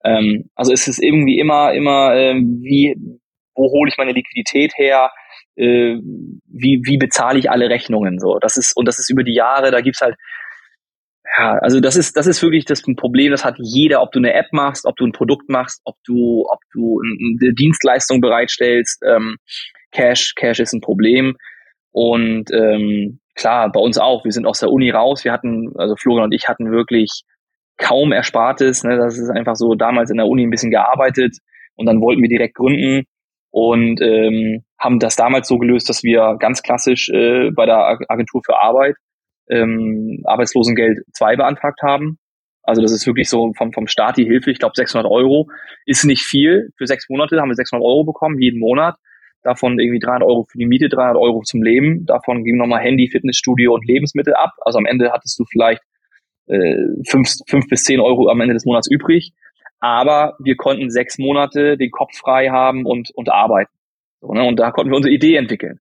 Ähm, 0.04 0.50
also 0.54 0.72
es 0.72 0.86
ist 0.88 1.02
irgendwie 1.02 1.38
immer, 1.38 1.72
immer, 1.72 2.14
ähm, 2.14 2.60
wie, 2.62 2.94
wo 3.54 3.70
hole 3.70 3.88
ich 3.88 3.98
meine 3.98 4.12
Liquidität 4.12 4.72
her? 4.76 5.10
Äh, 5.56 5.96
wie, 6.46 6.82
wie 6.84 6.98
bezahle 6.98 7.38
ich 7.38 7.50
alle 7.50 7.70
Rechnungen 7.70 8.18
so? 8.18 8.38
Das 8.40 8.56
ist, 8.56 8.76
und 8.76 8.86
das 8.86 8.98
ist 8.98 9.10
über 9.10 9.24
die 9.24 9.34
Jahre, 9.34 9.70
da 9.70 9.80
gibt's 9.80 10.00
halt 10.00 10.16
ja, 11.36 11.54
also 11.62 11.80
das 11.80 11.96
ist, 11.96 12.16
das 12.16 12.26
ist 12.26 12.42
wirklich 12.42 12.64
das 12.64 12.82
Problem, 12.82 13.32
das 13.32 13.44
hat 13.44 13.56
jeder, 13.58 14.02
ob 14.02 14.12
du 14.12 14.18
eine 14.18 14.34
App 14.34 14.52
machst, 14.52 14.86
ob 14.86 14.96
du 14.96 15.06
ein 15.06 15.12
Produkt 15.12 15.48
machst, 15.48 15.80
ob 15.84 15.96
du, 16.04 16.44
ob 16.48 16.60
du 16.72 17.00
eine 17.00 17.54
Dienstleistung 17.54 18.20
bereitstellst, 18.20 19.02
ähm, 19.04 19.36
Cash, 19.90 20.34
Cash 20.36 20.60
ist 20.60 20.72
ein 20.74 20.80
Problem. 20.80 21.36
Und 21.92 22.50
ähm, 22.52 23.20
klar, 23.34 23.70
bei 23.72 23.80
uns 23.80 23.98
auch. 23.98 24.24
Wir 24.24 24.32
sind 24.32 24.46
aus 24.46 24.60
der 24.60 24.70
Uni 24.70 24.90
raus. 24.90 25.24
Wir 25.24 25.32
hatten, 25.32 25.72
also 25.76 25.96
Florian 25.96 26.24
und 26.24 26.34
ich 26.34 26.48
hatten 26.48 26.70
wirklich 26.70 27.22
kaum 27.76 28.12
Erspartes. 28.12 28.84
Ne? 28.84 28.96
Das 28.96 29.18
ist 29.18 29.30
einfach 29.30 29.56
so 29.56 29.74
damals 29.74 30.10
in 30.10 30.16
der 30.16 30.26
Uni 30.26 30.44
ein 30.44 30.50
bisschen 30.50 30.70
gearbeitet 30.70 31.36
und 31.76 31.86
dann 31.86 32.00
wollten 32.00 32.22
wir 32.22 32.28
direkt 32.28 32.54
gründen 32.54 33.04
und 33.50 34.00
ähm, 34.02 34.64
haben 34.78 34.98
das 34.98 35.16
damals 35.16 35.48
so 35.48 35.58
gelöst, 35.58 35.88
dass 35.88 36.02
wir 36.02 36.36
ganz 36.38 36.62
klassisch 36.62 37.08
äh, 37.10 37.50
bei 37.52 37.66
der 37.66 37.98
Agentur 38.08 38.42
für 38.44 38.60
Arbeit 38.60 38.96
ähm, 39.48 40.22
Arbeitslosengeld 40.24 41.00
2 41.12 41.36
beantragt 41.36 41.80
haben. 41.82 42.18
Also 42.62 42.80
das 42.80 42.92
ist 42.92 43.06
wirklich 43.06 43.28
so 43.28 43.52
vom, 43.56 43.72
vom 43.72 43.86
Staat 43.86 44.16
die 44.16 44.24
Hilfe. 44.24 44.50
Ich 44.50 44.58
glaube 44.58 44.72
600 44.74 45.10
Euro 45.10 45.48
ist 45.84 46.04
nicht 46.04 46.22
viel. 46.22 46.70
Für 46.78 46.86
sechs 46.86 47.08
Monate 47.10 47.40
haben 47.40 47.50
wir 47.50 47.54
600 47.54 47.84
Euro 47.84 48.04
bekommen, 48.04 48.40
jeden 48.40 48.58
Monat. 48.58 48.96
Davon 49.42 49.78
irgendwie 49.78 49.98
300 49.98 50.26
Euro 50.26 50.44
für 50.44 50.56
die 50.56 50.66
Miete, 50.66 50.88
300 50.88 51.16
Euro 51.16 51.42
zum 51.42 51.62
Leben. 51.62 52.06
Davon 52.06 52.42
ging 52.44 52.56
nochmal 52.56 52.80
Handy, 52.80 53.08
Fitnessstudio 53.08 53.74
und 53.74 53.86
Lebensmittel 53.86 54.32
ab. 54.32 54.52
Also 54.62 54.78
am 54.78 54.86
Ende 54.86 55.12
hattest 55.12 55.38
du 55.38 55.44
vielleicht 55.44 55.82
äh, 56.46 56.76
fünf, 57.08 57.32
fünf 57.48 57.68
bis 57.68 57.84
zehn 57.84 58.00
Euro 58.00 58.28
am 58.28 58.40
Ende 58.40 58.54
des 58.54 58.64
Monats 58.64 58.90
übrig. 58.90 59.32
Aber 59.80 60.36
wir 60.38 60.56
konnten 60.56 60.90
sechs 60.90 61.18
Monate 61.18 61.76
den 61.76 61.90
Kopf 61.90 62.16
frei 62.16 62.48
haben 62.48 62.86
und, 62.86 63.10
und 63.14 63.28
arbeiten. 63.28 63.72
So, 64.20 64.32
ne? 64.32 64.44
Und 64.44 64.58
da 64.58 64.70
konnten 64.70 64.90
wir 64.90 64.96
unsere 64.96 65.14
Idee 65.14 65.36
entwickeln. 65.36 65.80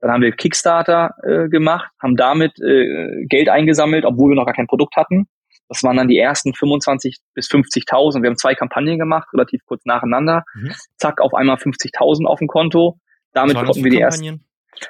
Dann 0.00 0.10
haben 0.10 0.22
wir 0.22 0.32
Kickstarter 0.32 1.14
äh, 1.24 1.48
gemacht, 1.48 1.90
haben 2.00 2.16
damit 2.16 2.52
äh, 2.60 3.24
Geld 3.26 3.48
eingesammelt, 3.48 4.04
obwohl 4.04 4.30
wir 4.30 4.36
noch 4.36 4.44
gar 4.44 4.54
kein 4.54 4.66
Produkt 4.66 4.96
hatten. 4.96 5.26
Das 5.68 5.82
waren 5.82 5.96
dann 5.96 6.08
die 6.08 6.18
ersten 6.18 6.52
25 6.52 7.18
bis 7.34 7.48
50.000. 7.48 8.22
Wir 8.22 8.28
haben 8.28 8.36
zwei 8.36 8.54
Kampagnen 8.54 8.98
gemacht, 8.98 9.28
relativ 9.32 9.62
kurz 9.64 9.84
nacheinander. 9.86 10.44
Mhm. 10.54 10.72
Zack, 10.96 11.20
auf 11.20 11.32
einmal 11.32 11.56
50.000 11.56 12.26
auf 12.26 12.38
dem 12.40 12.48
Konto. 12.48 12.98
Damit 13.32 13.56
konnten 13.56 13.82
wir 13.82 13.90
die 13.90 14.00
ersten. 14.00 14.44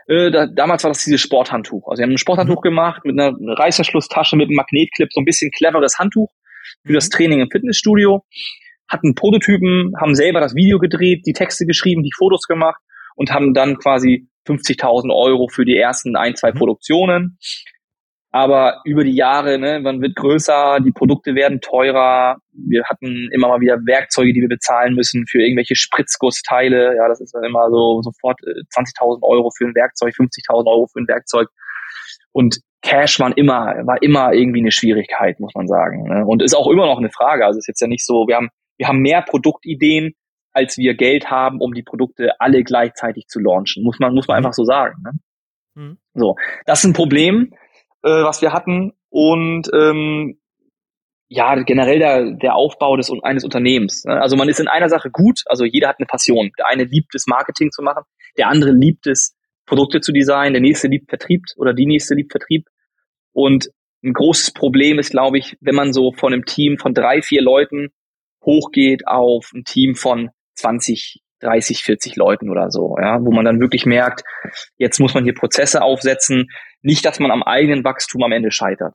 Äh, 0.07 0.31
da, 0.31 0.47
damals 0.47 0.85
war 0.85 0.91
das 0.91 1.05
dieses 1.05 1.21
Sporthandtuch. 1.21 1.89
Also 1.89 2.01
wir 2.01 2.05
haben 2.05 2.13
ein 2.13 2.19
Sporthandtuch 2.19 2.63
mhm. 2.63 2.69
gemacht 2.69 3.05
mit 3.05 3.19
einer 3.19 3.35
Reißverschlusstasche, 3.39 4.37
mit 4.37 4.49
einem 4.49 4.57
Magnetclip, 4.57 5.13
so 5.13 5.21
ein 5.21 5.25
bisschen 5.25 5.51
cleveres 5.51 5.99
Handtuch 5.99 6.31
für 6.85 6.93
mhm. 6.93 6.95
das 6.95 7.09
Training 7.09 7.41
im 7.41 7.51
Fitnessstudio. 7.51 8.25
Hatten 8.89 9.15
Prototypen, 9.15 9.95
haben 10.01 10.15
selber 10.15 10.41
das 10.41 10.55
Video 10.55 10.79
gedreht, 10.79 11.27
die 11.27 11.33
Texte 11.33 11.67
geschrieben, 11.67 12.03
die 12.03 12.13
Fotos 12.17 12.47
gemacht 12.47 12.81
und 13.17 13.33
haben 13.33 13.55
dann 13.55 13.79
quasi 13.79 14.29
50.000 14.47 15.15
Euro 15.15 15.49
für 15.49 15.65
die 15.65 15.77
ersten 15.77 16.17
ein, 16.17 16.37
zwei 16.37 16.53
mhm. 16.53 16.59
Produktionen. 16.59 17.39
Aber 18.35 18.81
über 18.85 19.05
die 19.05 19.15
Jahre, 19.15 19.59
ne, 19.59 19.79
man 19.81 20.01
wird 20.01 20.17
größer, 20.17 20.81
die 20.81 20.91
Produkte 20.91 21.35
werden 21.35 21.61
teurer. 21.61 22.39
Wir 22.53 22.85
hatten 22.85 23.29
immer 23.31 23.49
mal 23.49 23.61
wieder 23.61 23.77
Werkzeuge, 23.85 24.33
die 24.33 24.41
wir 24.41 24.49
bezahlen 24.49 24.95
müssen 24.95 25.27
für 25.27 25.43
irgendwelche 25.43 25.77
Spritzgussteile. 25.77 26.97
Ja, 26.97 27.09
das 27.09 27.21
ist 27.21 27.35
dann 27.35 27.45
immer 27.45 27.71
so 27.71 28.01
sofort 28.01 28.41
20.000 28.41 29.19
äh, 29.19 29.27
Euro 29.27 29.51
für 29.51 29.67
ein 29.67 29.75
Werkzeug, 29.75 30.15
50.000 30.15 30.67
Euro 30.67 30.87
für 30.87 31.01
ein 31.01 31.09
Werkzeug. 31.09 31.49
Und 32.33 32.61
Cash 32.81 33.21
war 33.21 33.37
immer, 33.37 33.75
war 33.85 34.03
immer 34.03 34.33
irgendwie 34.33 34.61
eine 34.61 34.73
Schwierigkeit, 34.73 35.39
muss 35.39 35.55
man 35.55 35.69
sagen. 35.69 36.05
Ne? 36.09 36.25
Und 36.25 36.43
ist 36.43 36.55
auch 36.55 36.69
immer 36.69 36.87
noch 36.87 36.99
eine 36.99 37.11
Frage. 37.11 37.45
Also 37.45 37.59
ist 37.59 37.69
jetzt 37.69 37.83
ja 37.83 37.87
nicht 37.87 38.05
so, 38.05 38.27
wir 38.27 38.37
haben, 38.37 38.49
wir 38.79 38.89
haben 38.89 39.01
mehr 39.01 39.21
Produktideen, 39.21 40.15
als 40.55 40.79
wir 40.79 40.95
Geld 40.95 41.31
haben, 41.31 41.61
um 41.61 41.75
die 41.75 41.83
Produkte 41.83 42.41
alle 42.41 42.65
gleichzeitig 42.65 43.27
zu 43.27 43.41
launchen. 43.41 43.85
Muss 43.85 43.99
man, 43.99 44.15
muss 44.15 44.27
man 44.27 44.39
einfach 44.39 44.55
so 44.55 44.65
sagen. 44.65 45.03
Ne? 45.05 45.13
Mhm. 45.75 45.99
So, 46.15 46.37
das 46.65 46.81
ist 46.81 46.87
ein 46.87 46.93
Problem, 46.95 47.53
äh, 48.03 48.11
was 48.11 48.43
wir 48.43 48.53
hatten. 48.53 48.93
Und 49.11 49.69
ähm, 49.75 50.39
ja, 51.29 51.55
generell 51.63 51.99
der, 51.99 52.33
der 52.33 52.55
Aufbau 52.55 52.97
des 52.97 53.11
eines 53.23 53.45
Unternehmens. 53.45 54.05
Ne? 54.05 54.21
Also 54.21 54.37
man 54.37 54.49
ist 54.49 54.61
in 54.61 54.69
einer 54.69 54.91
Sache 54.91 55.11
gut, 55.11 55.41
also 55.47 55.65
jeder 55.65 55.89
hat 55.89 55.97
eine 55.99 56.07
Passion. 56.07 56.51
Der 56.59 56.67
eine 56.67 56.85
liebt 56.85 57.15
es, 57.15 57.27
Marketing 57.27 57.71
zu 57.71 57.83
machen, 57.83 58.05
der 58.37 58.49
andere 58.49 58.73
liebt 58.73 59.07
es, 59.07 59.35
Produkte 59.65 60.01
zu 60.01 60.13
designen, 60.13 60.53
der 60.53 60.61
nächste 60.61 60.89
liebt 60.89 61.09
Vertrieb 61.09 61.45
oder 61.57 61.73
die 61.73 61.87
nächste 61.87 62.15
liebt 62.15 62.33
Vertrieb. 62.33 62.67
Und 63.33 63.71
ein 64.05 64.13
großes 64.13 64.53
Problem 64.53 64.99
ist, 64.99 65.11
glaube 65.11 65.39
ich, 65.39 65.57
wenn 65.61 65.75
man 65.75 65.93
so 65.93 66.13
von 66.13 66.33
einem 66.33 66.45
Team 66.45 66.77
von 66.77 66.93
drei, 66.93 67.23
vier 67.23 67.41
Leuten 67.41 67.89
hochgeht 68.45 69.07
auf 69.07 69.51
ein 69.55 69.65
Team 69.65 69.95
von 69.95 70.31
20, 70.57 71.23
30, 71.43 71.83
40 71.83 72.17
Leuten 72.17 72.51
oder 72.51 72.71
so, 72.71 72.97
ja, 73.01 73.19
wo 73.21 73.33
man 73.33 73.45
dann 73.45 73.61
wirklich 73.61 73.87
merkt, 73.87 74.23
jetzt 74.77 75.01
muss 75.01 75.15
man 75.15 75.25
hier 75.25 75.35
Prozesse 75.35 75.83
aufsetzen, 75.83 76.49
nicht, 76.83 77.05
dass 77.05 77.19
man 77.21 77.31
am 77.31 77.43
eigenen 77.43 77.85
Wachstum 77.85 78.23
am 78.23 78.33
Ende 78.33 78.51
scheitert. 78.51 78.95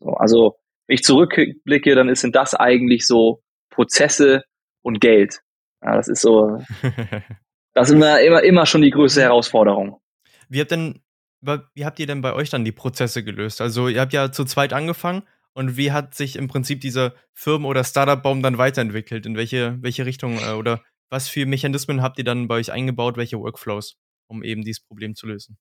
So, 0.00 0.12
also, 0.12 0.56
wenn 0.86 0.94
ich 0.94 1.02
zurückblicke, 1.02 1.94
dann 1.94 2.14
sind 2.14 2.34
das 2.34 2.54
eigentlich 2.54 3.06
so 3.06 3.42
Prozesse 3.70 4.44
und 4.82 5.00
Geld. 5.00 5.40
Ja, 5.82 5.96
das 5.96 6.08
ist 6.08 6.22
so, 6.22 6.62
das 7.74 7.88
ist 7.88 7.94
immer, 7.94 8.20
immer, 8.20 8.42
immer 8.42 8.66
schon 8.66 8.82
die 8.82 8.90
größte 8.90 9.22
Herausforderung. 9.22 10.00
Wie 10.48 10.60
habt 10.60 10.70
denn, 10.70 11.00
wie 11.40 11.84
habt 11.84 11.98
ihr 11.98 12.06
denn 12.06 12.20
bei 12.20 12.34
euch 12.34 12.50
dann 12.50 12.64
die 12.64 12.72
Prozesse 12.72 13.24
gelöst? 13.24 13.60
Also, 13.60 13.88
ihr 13.88 14.00
habt 14.00 14.12
ja 14.12 14.32
zu 14.32 14.44
zweit 14.44 14.72
angefangen 14.72 15.22
und 15.52 15.76
wie 15.76 15.92
hat 15.92 16.14
sich 16.14 16.36
im 16.36 16.48
Prinzip 16.48 16.80
dieser 16.80 17.14
Firmen- 17.34 17.66
oder 17.66 17.84
Startup-Baum 17.84 18.42
dann 18.42 18.58
weiterentwickelt? 18.58 19.26
In 19.26 19.36
welche, 19.36 19.78
welche 19.82 20.06
Richtung 20.06 20.38
äh, 20.38 20.52
oder 20.52 20.82
was 21.10 21.28
für 21.28 21.44
Mechanismen 21.44 22.02
habt 22.02 22.18
ihr 22.18 22.24
dann 22.24 22.48
bei 22.48 22.56
euch 22.56 22.72
eingebaut? 22.72 23.16
Welche 23.16 23.38
Workflows, 23.38 23.96
um 24.28 24.42
eben 24.42 24.62
dieses 24.62 24.82
Problem 24.82 25.14
zu 25.14 25.26
lösen? 25.26 25.58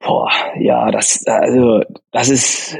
Boah, 0.00 0.30
ja, 0.58 0.90
das, 0.90 1.26
also, 1.26 1.82
das 2.12 2.28
ist, 2.28 2.76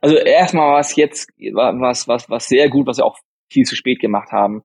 also 0.00 0.16
erstmal 0.16 0.78
was 0.78 0.96
jetzt, 0.96 1.30
was, 1.52 2.08
was, 2.08 2.28
was 2.28 2.48
sehr 2.48 2.68
gut, 2.68 2.86
was 2.86 2.98
wir 2.98 3.04
auch 3.04 3.18
viel 3.50 3.64
zu 3.64 3.76
spät 3.76 4.00
gemacht 4.00 4.32
haben, 4.32 4.62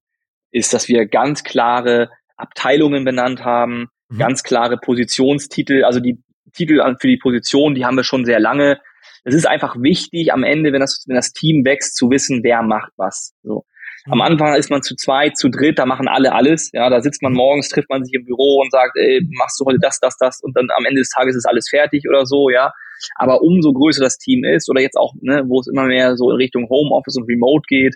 ist, 0.51 0.73
dass 0.73 0.87
wir 0.87 1.05
ganz 1.05 1.43
klare 1.43 2.09
Abteilungen 2.37 3.05
benannt 3.05 3.43
haben, 3.43 3.89
mhm. 4.09 4.17
ganz 4.17 4.43
klare 4.43 4.77
Positionstitel, 4.77 5.83
also 5.83 5.99
die 5.99 6.23
Titel 6.53 6.81
für 6.99 7.07
die 7.07 7.17
Position, 7.17 7.75
die 7.75 7.85
haben 7.85 7.95
wir 7.95 8.03
schon 8.03 8.25
sehr 8.25 8.39
lange. 8.39 8.79
Es 9.23 9.35
ist 9.35 9.47
einfach 9.47 9.75
wichtig 9.79 10.33
am 10.33 10.43
Ende, 10.43 10.73
wenn 10.73 10.81
das, 10.81 11.03
wenn 11.07 11.15
das 11.15 11.31
Team 11.31 11.63
wächst, 11.63 11.95
zu 11.95 12.09
wissen, 12.09 12.43
wer 12.43 12.61
macht 12.63 12.91
was. 12.97 13.33
So. 13.43 13.65
Am 14.05 14.17
mhm. 14.17 14.21
Anfang 14.21 14.55
ist 14.55 14.69
man 14.69 14.81
zu 14.81 14.95
zweit, 14.95 15.37
zu 15.37 15.49
dritt, 15.49 15.77
da 15.79 15.85
machen 15.85 16.07
alle 16.07 16.33
alles. 16.33 16.71
Ja, 16.73 16.89
da 16.89 17.01
sitzt 17.01 17.21
man 17.21 17.33
morgens, 17.33 17.69
trifft 17.69 17.89
man 17.89 18.03
sich 18.03 18.13
im 18.13 18.25
Büro 18.25 18.61
und 18.61 18.71
sagt, 18.71 18.97
ey, 18.97 19.21
machst 19.37 19.59
du 19.59 19.65
heute 19.65 19.79
das, 19.79 19.99
das, 19.99 20.17
das 20.17 20.41
und 20.41 20.55
dann 20.57 20.67
am 20.75 20.85
Ende 20.85 21.01
des 21.01 21.09
Tages 21.09 21.35
ist 21.35 21.45
alles 21.45 21.69
fertig 21.69 22.03
oder 22.09 22.25
so, 22.25 22.49
ja. 22.49 22.71
Aber 23.15 23.41
umso 23.41 23.73
größer 23.73 24.01
das 24.01 24.17
Team 24.17 24.43
ist 24.43 24.69
oder 24.69 24.81
jetzt 24.81 24.97
auch, 24.97 25.13
ne, 25.21 25.43
wo 25.47 25.59
es 25.59 25.67
immer 25.67 25.85
mehr 25.85 26.15
so 26.17 26.29
in 26.31 26.37
Richtung 26.37 26.67
Homeoffice 26.69 27.17
und 27.17 27.27
Remote 27.27 27.63
geht, 27.67 27.95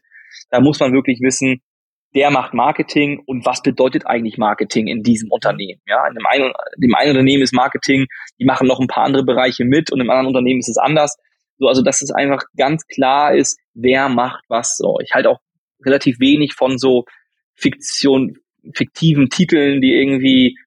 da 0.50 0.60
muss 0.60 0.80
man 0.80 0.94
wirklich 0.94 1.20
wissen, 1.22 1.62
der 2.15 2.32
macht 2.32 2.54
Marketing 2.54 3.22
und 3.26 3.46
was 3.46 3.62
bedeutet 3.62 4.08
eigentlich 4.08 4.38
Marketing 4.38 4.88
in 4.88 5.04
diesem 5.04 5.30
Unternehmen? 5.32 5.82
Ja, 5.86 6.08
in 6.08 6.15
dem 6.15 6.26
einen, 6.26 6.54
dem 6.78 6.96
einen 6.96 7.12
Unternehmen 7.12 7.44
ist 7.44 7.54
Marketing, 7.54 8.06
die 8.39 8.46
machen 8.46 8.68
noch 8.68 8.80
ein 8.80 8.88
paar 8.88 9.04
andere 9.04 9.26
Bereiche 9.26 9.65
mit 9.65 9.91
und 9.91 10.00
im 10.00 10.10
anderen 10.10 10.28
Unternehmen 10.28 10.60
ist 10.60 10.70
es 10.70 10.78
anders. 10.78 11.18
So, 11.58 11.68
also 11.68 11.82
dass 11.82 12.02
es 12.02 12.12
einfach 12.12 12.44
ganz 12.58 12.88
klar 12.88 13.36
ist, 13.36 13.60
wer 13.74 14.08
macht 14.10 14.44
was. 14.48 14.78
So, 14.78 14.98
ich 15.04 15.13
halte 15.13 15.30
auch 15.30 15.39
relativ 15.86 16.19
wenig 16.19 16.54
von 16.54 16.78
so 16.78 17.06
Fiktion, 17.56 18.38
fiktiven 18.74 19.30
Titeln, 19.30 19.82
die 19.82 19.93
irgendwie 19.93 20.58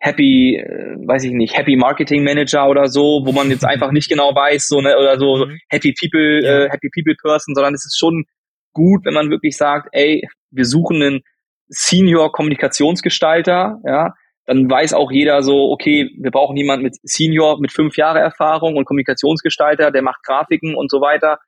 Happy, 0.00 0.56
äh, 0.56 0.96
weiß 1.06 1.24
ich 1.24 1.32
nicht, 1.32 1.56
Happy 1.56 1.76
Marketing 1.76 2.22
Manager 2.22 2.68
oder 2.68 2.86
so, 2.86 3.22
wo 3.24 3.32
man 3.32 3.50
jetzt 3.50 3.64
einfach 3.66 3.90
nicht 3.90 4.08
genau 4.08 4.34
weiß, 4.34 4.66
so 4.66 4.80
ne, 4.80 4.96
oder 4.96 5.18
so 5.18 5.46
mhm. 5.46 5.58
Happy 5.68 5.94
People, 5.98 6.44
ja. 6.44 6.64
äh, 6.64 6.70
Happy 6.70 6.88
People 6.94 7.16
Person, 7.20 7.54
sondern 7.54 7.74
es 7.74 7.84
ist 7.84 7.98
schon 7.98 8.24
gut, 8.72 9.04
wenn 9.04 9.14
man 9.14 9.30
wirklich 9.30 9.56
sagt, 9.56 9.88
ey, 9.92 10.22
wir 10.50 10.64
suchen 10.64 11.02
einen 11.02 11.20
Senior 11.68 12.32
Kommunikationsgestalter, 12.32 13.80
ja, 13.84 14.14
dann 14.46 14.70
weiß 14.70 14.94
auch 14.94 15.10
jeder 15.10 15.42
so, 15.42 15.70
okay, 15.70 16.10
wir 16.18 16.30
brauchen 16.30 16.56
jemanden 16.56 16.84
mit 16.84 16.96
Senior 17.02 17.60
mit 17.60 17.70
fünf 17.70 17.98
Jahre 17.98 18.20
Erfahrung 18.20 18.76
und 18.76 18.86
Kommunikationsgestalter, 18.86 19.90
der 19.90 20.02
macht 20.02 20.22
Grafiken 20.22 20.74
und 20.74 20.90
so 20.90 21.02
weiter. 21.02 21.38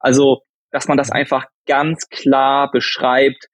Also, 0.00 0.42
dass 0.70 0.88
man 0.88 0.98
das 0.98 1.10
einfach 1.10 1.46
ganz 1.66 2.08
klar 2.08 2.70
beschreibt, 2.70 3.48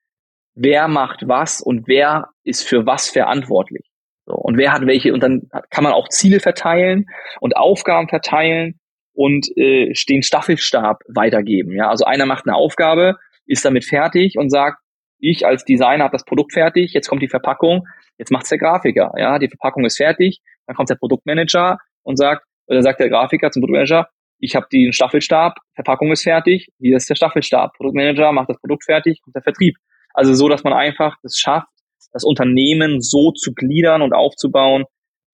wer 0.55 0.89
macht 0.89 1.27
was 1.27 1.61
und 1.61 1.87
wer 1.87 2.29
ist 2.45 2.67
für 2.67 2.87
was 2.87 3.09
verantwortlich. 3.09 3.91
So, 4.27 4.35
und 4.35 4.57
wer 4.57 4.73
hat 4.73 4.87
welche, 4.87 5.13
und 5.13 5.23
dann 5.23 5.49
kann 5.71 5.85
man 5.85 5.93
auch 5.93 6.09
Ziele 6.09 6.41
verteilen 6.41 7.07
und 7.41 7.57
Aufgaben 7.57 8.09
verteilen 8.09 8.81
und 9.13 9.49
äh, 9.57 9.93
den 10.09 10.23
Staffelstab 10.23 11.03
weitergeben. 11.09 11.73
Ja, 11.73 11.89
also 11.89 12.05
einer 12.05 12.27
macht 12.27 12.47
eine 12.47 12.57
Aufgabe, 12.57 13.17
ist 13.47 13.65
damit 13.65 13.85
fertig 13.85 14.37
und 14.39 14.51
sagt, 14.51 14.79
ich 15.19 15.47
als 15.47 15.65
Designer 15.65 16.05
habe 16.05 16.13
das 16.13 16.25
Produkt 16.25 16.53
fertig, 16.53 16.93
jetzt 16.93 17.09
kommt 17.09 17.23
die 17.23 17.29
Verpackung, 17.29 17.87
jetzt 18.19 18.31
macht's 18.31 18.49
der 18.49 18.59
Grafiker. 18.59 19.13
Ja, 19.17 19.39
die 19.39 19.49
Verpackung 19.49 19.85
ist 19.85 19.97
fertig, 19.97 20.41
dann 20.67 20.77
kommt 20.77 20.91
der 20.91 20.97
Produktmanager 20.97 21.79
und 22.03 22.17
sagt, 22.17 22.45
oder 22.67 22.83
sagt 22.83 23.01
der 23.01 23.11
Grafiker 23.11 23.51
zum 23.51 23.61
Produktmanager, 23.61 24.09
ich 24.45 24.55
habe 24.55 24.67
den 24.71 24.93
Staffelstab, 24.93 25.57
Verpackung 25.75 26.13
ist 26.13 26.23
fertig, 26.23 26.69
hier 26.79 26.97
ist 26.97 27.09
der 27.09 27.15
Staffelstab. 27.15 27.73
Produktmanager 27.77 28.31
macht 28.33 28.51
das 28.51 28.61
Produkt 28.61 28.85
fertig, 28.85 29.21
kommt 29.23 29.35
der 29.35 29.43
Vertrieb. 29.43 29.77
Also 30.13 30.35
so, 30.35 30.49
dass 30.49 30.63
man 30.65 30.75
einfach 30.75 31.17
es 31.23 31.39
schafft, 31.39 31.69
das 32.13 32.25
Unternehmen 32.25 33.01
so 33.01 33.33
zu 33.33 33.55
gliedern 33.55 34.03
und 34.03 34.13
aufzubauen, 34.13 34.85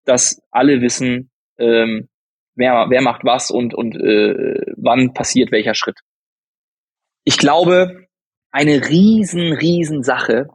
dass 0.04 0.40
alle 0.52 0.80
wissen, 0.80 1.30
ähm, 1.58 2.08
wer, 2.54 2.86
wer 2.88 3.02
macht 3.02 3.24
was 3.24 3.50
und, 3.50 3.74
und 3.74 3.96
äh, 3.96 4.72
wann 4.76 5.12
passiert 5.12 5.50
welcher 5.50 5.74
Schritt. 5.74 5.98
Ich 7.24 7.36
glaube, 7.36 8.06
eine 8.52 8.88
riesen, 8.88 9.52
riesen 9.52 10.04
Sache, 10.04 10.46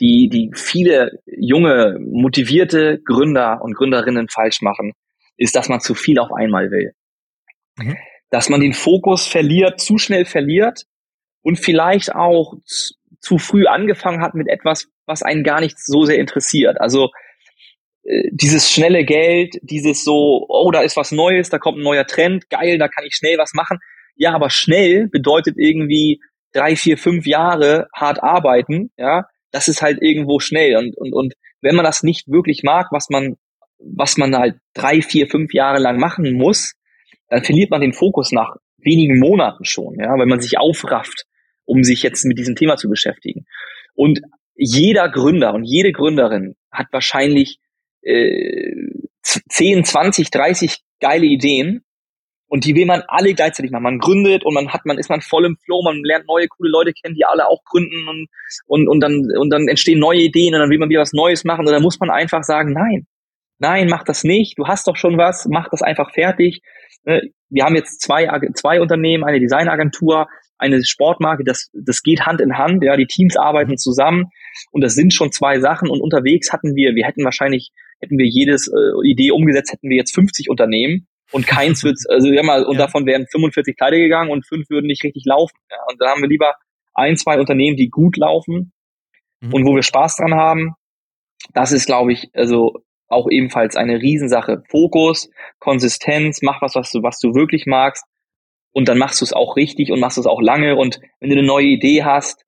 die, 0.00 0.28
die 0.28 0.50
viele 0.54 1.12
junge, 1.26 1.98
motivierte 1.98 3.00
Gründer 3.04 3.60
und 3.62 3.74
Gründerinnen 3.74 4.28
falsch 4.28 4.60
machen, 4.60 4.92
ist, 5.38 5.56
dass 5.56 5.70
man 5.70 5.80
zu 5.80 5.94
viel 5.94 6.18
auf 6.18 6.30
einmal 6.30 6.70
will. 6.70 6.92
Mhm. 7.80 7.96
Dass 8.30 8.48
man 8.48 8.60
den 8.60 8.72
Fokus 8.72 9.26
verliert, 9.26 9.80
zu 9.80 9.98
schnell 9.98 10.24
verliert 10.24 10.84
und 11.42 11.58
vielleicht 11.58 12.14
auch 12.14 12.54
zu, 13.20 13.38
früh 13.38 13.66
angefangen 13.66 14.22
hat 14.22 14.34
mit 14.34 14.48
etwas, 14.48 14.88
was 15.06 15.22
einen 15.22 15.42
gar 15.44 15.60
nicht 15.60 15.78
so 15.78 16.04
sehr 16.04 16.18
interessiert. 16.18 16.80
Also 16.80 17.10
äh, 18.04 18.28
dieses 18.32 18.70
schnelle 18.70 19.04
Geld, 19.04 19.56
dieses 19.62 20.04
so, 20.04 20.46
oh, 20.48 20.70
da 20.70 20.82
ist 20.82 20.96
was 20.96 21.12
Neues, 21.12 21.50
da 21.50 21.58
kommt 21.58 21.78
ein 21.78 21.84
neuer 21.84 22.06
Trend, 22.06 22.48
geil, 22.50 22.78
da 22.78 22.88
kann 22.88 23.04
ich 23.04 23.14
schnell 23.14 23.38
was 23.38 23.52
machen. 23.52 23.78
Ja, 24.16 24.32
aber 24.32 24.50
schnell 24.50 25.08
bedeutet 25.08 25.56
irgendwie 25.58 26.20
drei, 26.52 26.76
vier, 26.76 26.98
fünf 26.98 27.26
Jahre 27.26 27.88
hart 27.94 28.22
arbeiten, 28.22 28.90
ja, 28.96 29.26
das 29.50 29.68
ist 29.68 29.82
halt 29.82 29.98
irgendwo 30.00 30.38
schnell. 30.40 30.76
Und, 30.76 30.96
und, 30.96 31.12
und 31.12 31.34
wenn 31.60 31.76
man 31.76 31.84
das 31.84 32.02
nicht 32.02 32.28
wirklich 32.28 32.62
mag, 32.62 32.88
was 32.90 33.08
man, 33.10 33.36
was 33.78 34.16
man 34.16 34.36
halt 34.36 34.56
drei, 34.74 35.02
vier, 35.02 35.26
fünf 35.26 35.52
Jahre 35.52 35.80
lang 35.80 35.98
machen 35.98 36.32
muss, 36.32 36.74
dann 37.30 37.44
verliert 37.44 37.70
man 37.70 37.80
den 37.80 37.92
Fokus 37.92 38.32
nach 38.32 38.56
wenigen 38.76 39.18
Monaten 39.18 39.64
schon, 39.64 39.94
ja, 39.98 40.18
weil 40.18 40.26
man 40.26 40.40
sich 40.40 40.58
aufrafft, 40.58 41.24
um 41.64 41.84
sich 41.84 42.02
jetzt 42.02 42.24
mit 42.24 42.38
diesem 42.38 42.56
Thema 42.56 42.76
zu 42.76 42.88
beschäftigen. 42.88 43.46
Und 43.94 44.20
jeder 44.54 45.08
Gründer 45.08 45.54
und 45.54 45.64
jede 45.64 45.92
Gründerin 45.92 46.56
hat 46.70 46.88
wahrscheinlich 46.90 47.58
äh, 48.02 48.74
10, 49.22 49.84
20, 49.84 50.30
30 50.30 50.78
geile 51.00 51.26
Ideen 51.26 51.84
und 52.48 52.64
die 52.64 52.74
will 52.74 52.84
man 52.84 53.02
alle 53.06 53.32
gleichzeitig 53.32 53.70
machen. 53.70 53.84
Man 53.84 53.98
gründet 53.98 54.44
und 54.44 54.54
man 54.54 54.72
hat, 54.72 54.84
man 54.84 54.98
ist 54.98 55.08
man 55.08 55.20
voll 55.20 55.44
im 55.44 55.56
Flow, 55.64 55.82
man 55.82 56.02
lernt 56.02 56.26
neue 56.26 56.48
coole 56.48 56.70
Leute 56.70 56.92
kennen, 56.92 57.14
die 57.14 57.24
alle 57.24 57.46
auch 57.46 57.62
gründen 57.64 58.08
und, 58.08 58.28
und, 58.66 58.88
und 58.88 59.00
dann, 59.00 59.30
und 59.38 59.50
dann 59.50 59.68
entstehen 59.68 60.00
neue 60.00 60.20
Ideen 60.20 60.54
und 60.54 60.60
dann 60.60 60.70
will 60.70 60.78
man 60.78 60.88
wieder 60.88 61.00
was 61.00 61.12
Neues 61.12 61.44
machen 61.44 61.66
und 61.66 61.72
dann 61.72 61.82
muss 61.82 62.00
man 62.00 62.10
einfach 62.10 62.42
sagen, 62.42 62.72
nein, 62.72 63.06
nein, 63.60 63.88
mach 63.88 64.04
das 64.04 64.24
nicht, 64.24 64.58
du 64.58 64.66
hast 64.66 64.86
doch 64.86 64.96
schon 64.96 65.16
was, 65.16 65.46
mach 65.48 65.68
das 65.70 65.82
einfach 65.82 66.12
fertig. 66.12 66.62
Ne, 67.04 67.22
wir 67.48 67.64
haben 67.64 67.76
jetzt 67.76 68.00
zwei, 68.00 68.28
zwei 68.54 68.80
Unternehmen, 68.80 69.24
eine 69.24 69.40
Designagentur, 69.40 70.26
eine 70.58 70.84
Sportmarke, 70.84 71.44
das, 71.44 71.70
das 71.72 72.02
geht 72.02 72.26
Hand 72.26 72.40
in 72.40 72.58
Hand, 72.58 72.84
ja, 72.84 72.96
die 72.96 73.06
Teams 73.06 73.36
arbeiten 73.36 73.78
zusammen 73.78 74.26
und 74.72 74.82
das 74.82 74.94
sind 74.94 75.14
schon 75.14 75.32
zwei 75.32 75.60
Sachen 75.60 75.88
und 75.88 76.00
unterwegs 76.00 76.52
hatten 76.52 76.74
wir, 76.74 76.94
wir 76.94 77.06
hätten 77.06 77.24
wahrscheinlich, 77.24 77.70
hätten 78.00 78.18
wir 78.18 78.26
jedes 78.26 78.68
äh, 78.68 79.08
Idee 79.08 79.30
umgesetzt, 79.30 79.72
hätten 79.72 79.88
wir 79.88 79.96
jetzt 79.96 80.14
50 80.14 80.50
Unternehmen 80.50 81.06
und 81.32 81.46
keins 81.46 81.84
wird, 81.84 81.98
also 82.08 82.28
ja 82.28 82.42
mal, 82.42 82.64
und 82.64 82.74
ja. 82.74 82.86
davon 82.86 83.06
wären 83.06 83.26
45 83.30 83.76
Pleite 83.76 83.96
gegangen 83.96 84.30
und 84.30 84.46
fünf 84.46 84.68
würden 84.68 84.86
nicht 84.86 85.04
richtig 85.04 85.24
laufen. 85.24 85.56
Ja. 85.70 85.78
Und 85.88 86.00
da 86.00 86.10
haben 86.10 86.22
wir 86.22 86.28
lieber 86.28 86.54
ein, 86.94 87.16
zwei 87.16 87.38
Unternehmen, 87.38 87.76
die 87.76 87.88
gut 87.88 88.16
laufen 88.16 88.72
mhm. 89.40 89.54
und 89.54 89.64
wo 89.64 89.74
wir 89.74 89.82
Spaß 89.82 90.16
dran 90.16 90.34
haben. 90.34 90.74
Das 91.54 91.72
ist, 91.72 91.86
glaube 91.86 92.12
ich, 92.12 92.28
also 92.34 92.82
auch 93.10 93.28
ebenfalls 93.30 93.76
eine 93.76 94.00
Riesensache. 94.00 94.62
Fokus, 94.68 95.30
Konsistenz, 95.58 96.42
mach 96.42 96.62
was, 96.62 96.74
was 96.74 96.90
du, 96.90 97.02
was 97.02 97.18
du 97.18 97.34
wirklich 97.34 97.66
magst. 97.66 98.04
Und 98.72 98.88
dann 98.88 98.98
machst 98.98 99.20
du 99.20 99.24
es 99.24 99.32
auch 99.32 99.56
richtig 99.56 99.90
und 99.90 100.00
machst 100.00 100.18
es 100.18 100.26
auch 100.26 100.40
lange. 100.40 100.76
Und 100.76 101.00
wenn 101.18 101.30
du 101.30 101.36
eine 101.36 101.46
neue 101.46 101.66
Idee 101.66 102.04
hast, 102.04 102.44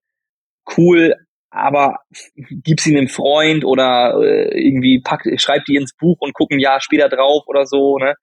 cool, 0.77 1.17
aber 1.51 1.99
gib 2.37 2.81
sie 2.81 2.97
einem 2.97 3.09
Freund 3.09 3.65
oder 3.65 4.19
äh, 4.23 4.59
irgendwie 4.59 5.01
pack, 5.01 5.29
schreib 5.37 5.65
die 5.65 5.77
ins 5.77 5.95
Buch 5.95 6.17
und 6.21 6.33
guck 6.33 6.51
ein 6.53 6.61
Jahr 6.61 6.81
später 6.81 7.09
drauf 7.09 7.43
oder 7.47 7.67
so, 7.67 7.99
ne? 7.99 8.15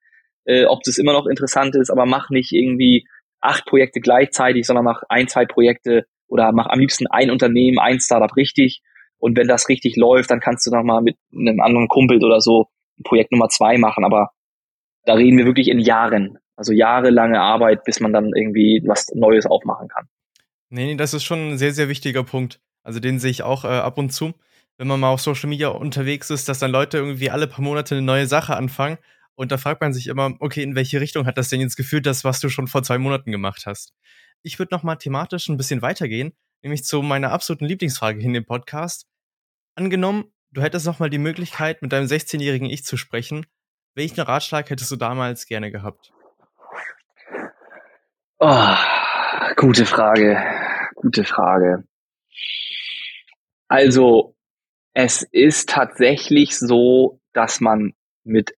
äh, 0.46 0.64
ob 0.64 0.82
das 0.82 0.98
immer 0.98 1.12
noch 1.12 1.26
interessant 1.26 1.76
ist, 1.76 1.90
aber 1.90 2.06
mach 2.06 2.30
nicht 2.30 2.52
irgendwie 2.52 3.06
acht 3.40 3.66
Projekte 3.66 4.00
gleichzeitig, 4.00 4.66
sondern 4.66 4.84
mach 4.84 5.02
ein, 5.08 5.28
zwei 5.28 5.46
Projekte 5.46 6.06
oder 6.26 6.52
mach 6.52 6.66
am 6.66 6.80
liebsten 6.80 7.06
ein 7.06 7.30
Unternehmen, 7.30 7.78
ein 7.78 8.00
Startup 8.00 8.34
richtig. 8.36 8.82
Und 9.20 9.36
wenn 9.36 9.46
das 9.46 9.68
richtig 9.68 9.96
läuft, 9.96 10.30
dann 10.30 10.40
kannst 10.40 10.66
du 10.66 10.70
nochmal 10.70 11.02
mit 11.02 11.16
einem 11.32 11.60
anderen 11.60 11.88
Kumpel 11.88 12.22
oder 12.24 12.40
so 12.40 12.68
Projekt 13.04 13.32
Nummer 13.32 13.48
zwei 13.48 13.78
machen. 13.78 14.04
Aber 14.04 14.30
da 15.04 15.14
reden 15.14 15.38
wir 15.38 15.46
wirklich 15.46 15.68
in 15.68 15.78
Jahren. 15.78 16.38
Also 16.56 16.72
jahrelange 16.72 17.40
Arbeit, 17.40 17.84
bis 17.84 18.00
man 18.00 18.12
dann 18.12 18.32
irgendwie 18.34 18.82
was 18.84 19.06
Neues 19.14 19.46
aufmachen 19.46 19.88
kann. 19.88 20.08
Nee, 20.68 20.86
nee, 20.86 20.96
das 20.96 21.14
ist 21.14 21.24
schon 21.24 21.52
ein 21.52 21.58
sehr, 21.58 21.72
sehr 21.72 21.88
wichtiger 21.88 22.24
Punkt. 22.24 22.60
Also 22.82 23.00
den 23.00 23.18
sehe 23.18 23.30
ich 23.30 23.42
auch 23.42 23.64
äh, 23.64 23.68
ab 23.68 23.98
und 23.98 24.10
zu, 24.10 24.34
wenn 24.78 24.88
man 24.88 25.00
mal 25.00 25.10
auf 25.10 25.20
Social 25.20 25.48
Media 25.48 25.68
unterwegs 25.68 26.30
ist, 26.30 26.48
dass 26.48 26.58
dann 26.58 26.70
Leute 26.70 26.98
irgendwie 26.98 27.30
alle 27.30 27.46
paar 27.46 27.62
Monate 27.62 27.94
eine 27.94 28.02
neue 28.02 28.26
Sache 28.26 28.56
anfangen 28.56 28.98
und 29.40 29.52
da 29.52 29.56
fragt 29.56 29.80
man 29.80 29.94
sich 29.94 30.06
immer, 30.06 30.34
okay, 30.40 30.62
in 30.62 30.74
welche 30.74 31.00
Richtung 31.00 31.24
hat 31.24 31.38
das 31.38 31.48
denn 31.48 31.62
jetzt 31.62 31.76
geführt, 31.76 32.04
das, 32.04 32.24
was 32.24 32.40
du 32.40 32.50
schon 32.50 32.66
vor 32.66 32.82
zwei 32.82 32.98
Monaten 32.98 33.32
gemacht 33.32 33.64
hast? 33.64 33.94
Ich 34.42 34.58
würde 34.58 34.74
noch 34.74 34.82
mal 34.82 34.96
thematisch 34.96 35.48
ein 35.48 35.56
bisschen 35.56 35.80
weitergehen, 35.80 36.34
nämlich 36.62 36.84
zu 36.84 37.00
meiner 37.00 37.32
absoluten 37.32 37.64
Lieblingsfrage 37.64 38.20
in 38.20 38.34
dem 38.34 38.44
Podcast. 38.44 39.06
Angenommen, 39.80 40.30
du 40.50 40.60
hättest 40.60 40.84
noch 40.84 40.98
mal 40.98 41.08
die 41.08 41.16
Möglichkeit, 41.16 41.80
mit 41.80 41.90
deinem 41.90 42.04
16-jährigen 42.04 42.68
Ich 42.68 42.84
zu 42.84 42.98
sprechen. 42.98 43.46
Welchen 43.94 44.20
Ratschlag 44.20 44.68
hättest 44.68 44.90
du 44.90 44.96
damals 44.96 45.46
gerne 45.46 45.70
gehabt? 45.70 46.12
Oh, 48.38 48.74
gute 49.56 49.86
Frage. 49.86 50.38
Gute 50.96 51.24
Frage. 51.24 51.84
Also, 53.68 54.36
es 54.92 55.22
ist 55.22 55.70
tatsächlich 55.70 56.58
so, 56.58 57.18
dass 57.32 57.62
man 57.62 57.94
mit 58.22 58.52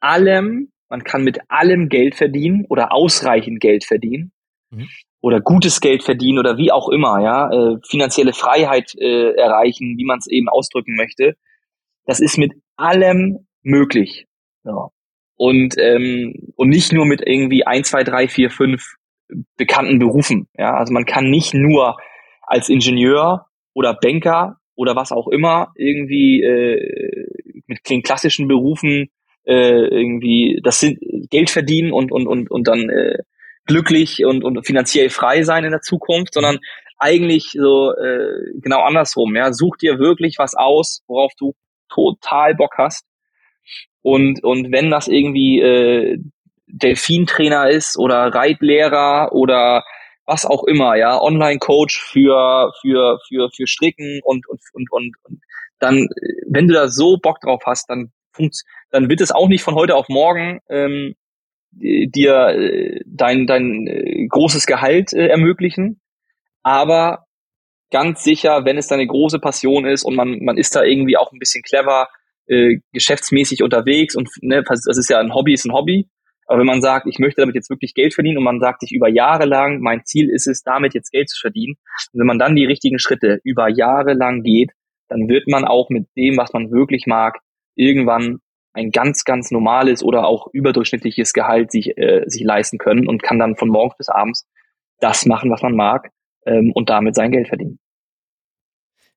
allem, 0.00 0.72
man 0.88 1.04
kann 1.04 1.22
mit 1.22 1.38
allem 1.52 1.88
Geld 1.88 2.16
verdienen 2.16 2.66
oder 2.68 2.90
ausreichend 2.90 3.60
Geld 3.60 3.84
verdienen 3.84 4.32
mhm. 4.70 4.88
Oder 5.24 5.40
gutes 5.40 5.80
Geld 5.80 6.02
verdienen 6.02 6.38
oder 6.38 6.58
wie 6.58 6.70
auch 6.70 6.90
immer, 6.90 7.18
ja, 7.22 7.50
äh, 7.50 7.78
finanzielle 7.88 8.34
Freiheit 8.34 8.94
äh, 8.98 9.30
erreichen, 9.30 9.96
wie 9.96 10.04
man 10.04 10.18
es 10.18 10.26
eben 10.26 10.50
ausdrücken 10.50 10.96
möchte. 10.96 11.34
Das 12.04 12.20
ist 12.20 12.36
mit 12.36 12.52
allem 12.76 13.46
möglich. 13.62 14.26
Ja. 14.64 14.88
Und, 15.36 15.76
ähm, 15.78 16.52
und 16.56 16.68
nicht 16.68 16.92
nur 16.92 17.06
mit 17.06 17.22
irgendwie 17.26 17.66
ein, 17.66 17.84
zwei, 17.84 18.04
drei, 18.04 18.28
vier, 18.28 18.50
fünf 18.50 18.96
bekannten 19.56 19.98
Berufen. 19.98 20.46
Ja, 20.58 20.74
also 20.74 20.92
man 20.92 21.06
kann 21.06 21.30
nicht 21.30 21.54
nur 21.54 21.96
als 22.42 22.68
Ingenieur 22.68 23.46
oder 23.72 23.94
Banker 23.94 24.58
oder 24.74 24.94
was 24.94 25.10
auch 25.10 25.28
immer 25.28 25.72
irgendwie 25.74 26.42
äh, 26.42 27.62
mit 27.66 27.78
den 27.88 28.02
klassischen 28.02 28.46
Berufen 28.46 29.08
äh, 29.46 29.86
irgendwie 29.86 30.60
das 30.62 30.80
sind 30.80 30.98
Geld 31.30 31.48
verdienen 31.48 31.92
und 31.92 32.12
und 32.12 32.26
und 32.26 32.50
und 32.50 32.68
dann 32.68 32.90
äh, 32.90 33.18
glücklich 33.66 34.24
und 34.24 34.44
und 34.44 34.66
finanziell 34.66 35.10
frei 35.10 35.42
sein 35.42 35.64
in 35.64 35.70
der 35.70 35.80
Zukunft, 35.80 36.34
sondern 36.34 36.58
eigentlich 36.98 37.50
so 37.52 37.92
äh, 37.92 38.52
genau 38.60 38.82
andersrum. 38.82 39.34
Ja, 39.36 39.52
such 39.52 39.76
dir 39.76 39.98
wirklich 39.98 40.38
was 40.38 40.54
aus, 40.54 41.02
worauf 41.06 41.32
du 41.38 41.54
total 41.88 42.54
Bock 42.54 42.74
hast. 42.78 43.04
Und 44.02 44.42
und 44.44 44.72
wenn 44.72 44.90
das 44.90 45.08
irgendwie 45.08 45.60
äh, 45.60 46.18
Delfintrainer 46.66 47.70
ist 47.70 47.98
oder 47.98 48.34
Reitlehrer 48.34 49.32
oder 49.32 49.84
was 50.26 50.46
auch 50.46 50.64
immer, 50.64 50.96
ja, 50.96 51.20
Online-Coach 51.20 52.00
für 52.00 52.72
für 52.80 53.18
für 53.28 53.50
für 53.54 53.66
Stricken 53.66 54.20
und 54.24 54.48
und 54.48 54.60
und 54.72 54.90
und, 54.92 55.16
und 55.24 55.40
dann, 55.78 56.08
wenn 56.46 56.68
du 56.68 56.74
da 56.74 56.88
so 56.88 57.18
Bock 57.18 57.40
drauf 57.40 57.62
hast, 57.66 57.90
dann 57.90 58.12
dann 58.90 59.08
wird 59.08 59.20
es 59.20 59.30
auch 59.30 59.48
nicht 59.48 59.62
von 59.62 59.74
heute 59.74 59.94
auf 59.94 60.08
morgen 60.08 60.60
ähm, 60.68 61.14
dir 61.76 62.48
äh, 62.48 63.00
dein, 63.06 63.46
dein 63.46 63.86
äh, 63.86 64.26
großes 64.28 64.66
Gehalt 64.66 65.12
äh, 65.12 65.26
ermöglichen. 65.26 66.00
Aber 66.62 67.26
ganz 67.90 68.24
sicher, 68.24 68.64
wenn 68.64 68.78
es 68.78 68.88
da 68.88 68.94
eine 68.94 69.06
große 69.06 69.38
Passion 69.38 69.86
ist 69.86 70.04
und 70.04 70.16
man, 70.16 70.38
man 70.42 70.56
ist 70.56 70.74
da 70.74 70.82
irgendwie 70.82 71.16
auch 71.16 71.32
ein 71.32 71.38
bisschen 71.38 71.62
clever, 71.62 72.08
äh, 72.46 72.78
geschäftsmäßig 72.92 73.62
unterwegs 73.62 74.16
und 74.16 74.28
ne, 74.40 74.62
das 74.66 74.86
ist 74.86 75.10
ja 75.10 75.18
ein 75.18 75.34
Hobby, 75.34 75.52
ist 75.52 75.64
ein 75.64 75.72
Hobby. 75.72 76.08
Aber 76.46 76.58
wenn 76.58 76.66
man 76.66 76.82
sagt, 76.82 77.06
ich 77.06 77.18
möchte 77.18 77.40
damit 77.40 77.54
jetzt 77.54 77.70
wirklich 77.70 77.94
Geld 77.94 78.12
verdienen 78.12 78.38
und 78.38 78.44
man 78.44 78.60
sagt 78.60 78.80
sich 78.80 78.92
über 78.92 79.08
Jahre 79.08 79.46
lang, 79.46 79.80
mein 79.80 80.04
Ziel 80.04 80.28
ist 80.28 80.46
es, 80.46 80.62
damit 80.62 80.92
jetzt 80.92 81.10
Geld 81.10 81.30
zu 81.30 81.40
verdienen. 81.40 81.76
Und 82.12 82.20
wenn 82.20 82.26
man 82.26 82.38
dann 82.38 82.56
die 82.56 82.66
richtigen 82.66 82.98
Schritte 82.98 83.40
über 83.44 83.68
Jahre 83.68 84.12
lang 84.12 84.42
geht, 84.42 84.72
dann 85.08 85.28
wird 85.28 85.48
man 85.48 85.64
auch 85.64 85.88
mit 85.88 86.06
dem, 86.16 86.36
was 86.36 86.52
man 86.52 86.70
wirklich 86.70 87.06
mag, 87.06 87.38
irgendwann 87.76 88.40
ein 88.74 88.90
ganz, 88.90 89.24
ganz 89.24 89.50
normales 89.50 90.02
oder 90.02 90.26
auch 90.26 90.48
überdurchschnittliches 90.52 91.32
Gehalt 91.32 91.70
sich, 91.70 91.96
äh, 91.96 92.24
sich 92.26 92.42
leisten 92.42 92.78
können 92.78 93.08
und 93.08 93.22
kann 93.22 93.38
dann 93.38 93.56
von 93.56 93.68
morgens 93.68 93.96
bis 93.96 94.08
abends 94.08 94.46
das 95.00 95.26
machen, 95.26 95.50
was 95.50 95.62
man 95.62 95.74
mag 95.74 96.10
ähm, 96.44 96.72
und 96.72 96.90
damit 96.90 97.14
sein 97.14 97.30
Geld 97.32 97.48
verdienen. 97.48 97.78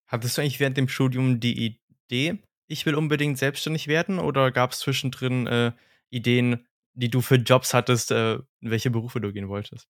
Hattest 0.07 0.37
du 0.37 0.41
eigentlich 0.41 0.59
während 0.59 0.77
dem 0.77 0.87
Studium 0.87 1.39
die 1.39 1.79
Idee, 2.09 2.37
ich 2.67 2.85
will 2.85 2.95
unbedingt 2.95 3.37
selbstständig 3.37 3.87
werden 3.87 4.19
oder 4.19 4.51
gab 4.51 4.71
es 4.71 4.79
zwischendrin 4.79 5.47
äh, 5.47 5.71
Ideen, 6.09 6.65
die 6.93 7.09
du 7.09 7.21
für 7.21 7.35
Jobs 7.35 7.73
hattest, 7.73 8.11
äh, 8.11 8.35
in 8.35 8.71
welche 8.71 8.89
Berufe 8.89 9.19
du 9.19 9.31
gehen 9.31 9.49
wolltest? 9.49 9.87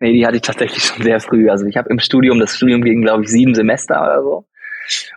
Nee, 0.00 0.12
die 0.12 0.26
hatte 0.26 0.36
ich 0.36 0.42
tatsächlich 0.42 0.82
schon 0.82 1.02
sehr 1.02 1.20
früh. 1.20 1.50
Also 1.50 1.66
ich 1.66 1.76
habe 1.76 1.88
im 1.90 1.98
Studium, 1.98 2.38
das 2.40 2.56
Studium 2.56 2.82
ging, 2.82 3.02
glaube 3.02 3.24
ich, 3.24 3.30
sieben 3.30 3.54
Semester 3.54 4.02
oder 4.02 4.22
so. 4.22 4.48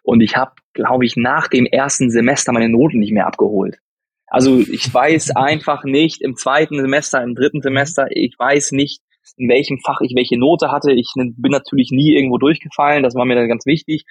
Und 0.03 0.21
ich 0.21 0.35
habe, 0.35 0.53
glaube 0.73 1.05
ich, 1.05 1.17
nach 1.17 1.47
dem 1.47 1.65
ersten 1.65 2.09
Semester 2.09 2.53
meine 2.53 2.69
Noten 2.69 2.99
nicht 2.99 3.11
mehr 3.11 3.27
abgeholt. 3.27 3.79
Also 4.27 4.59
ich 4.59 4.93
weiß 4.93 5.35
einfach 5.35 5.83
nicht 5.83 6.21
im 6.21 6.35
zweiten 6.35 6.79
Semester, 6.79 7.23
im 7.23 7.35
dritten 7.35 7.61
Semester, 7.61 8.07
ich 8.09 8.35
weiß 8.37 8.73
nicht, 8.73 9.01
in 9.37 9.49
welchem 9.49 9.79
Fach 9.85 9.99
ich 10.01 10.13
welche 10.15 10.37
Note 10.37 10.71
hatte. 10.71 10.91
Ich 10.91 11.11
bin 11.15 11.51
natürlich 11.51 11.89
nie 11.91 12.15
irgendwo 12.15 12.37
durchgefallen, 12.37 13.03
das 13.03 13.15
war 13.15 13.25
mir 13.25 13.35
dann 13.35 13.47
ganz 13.47 13.65
wichtig. 13.65 14.05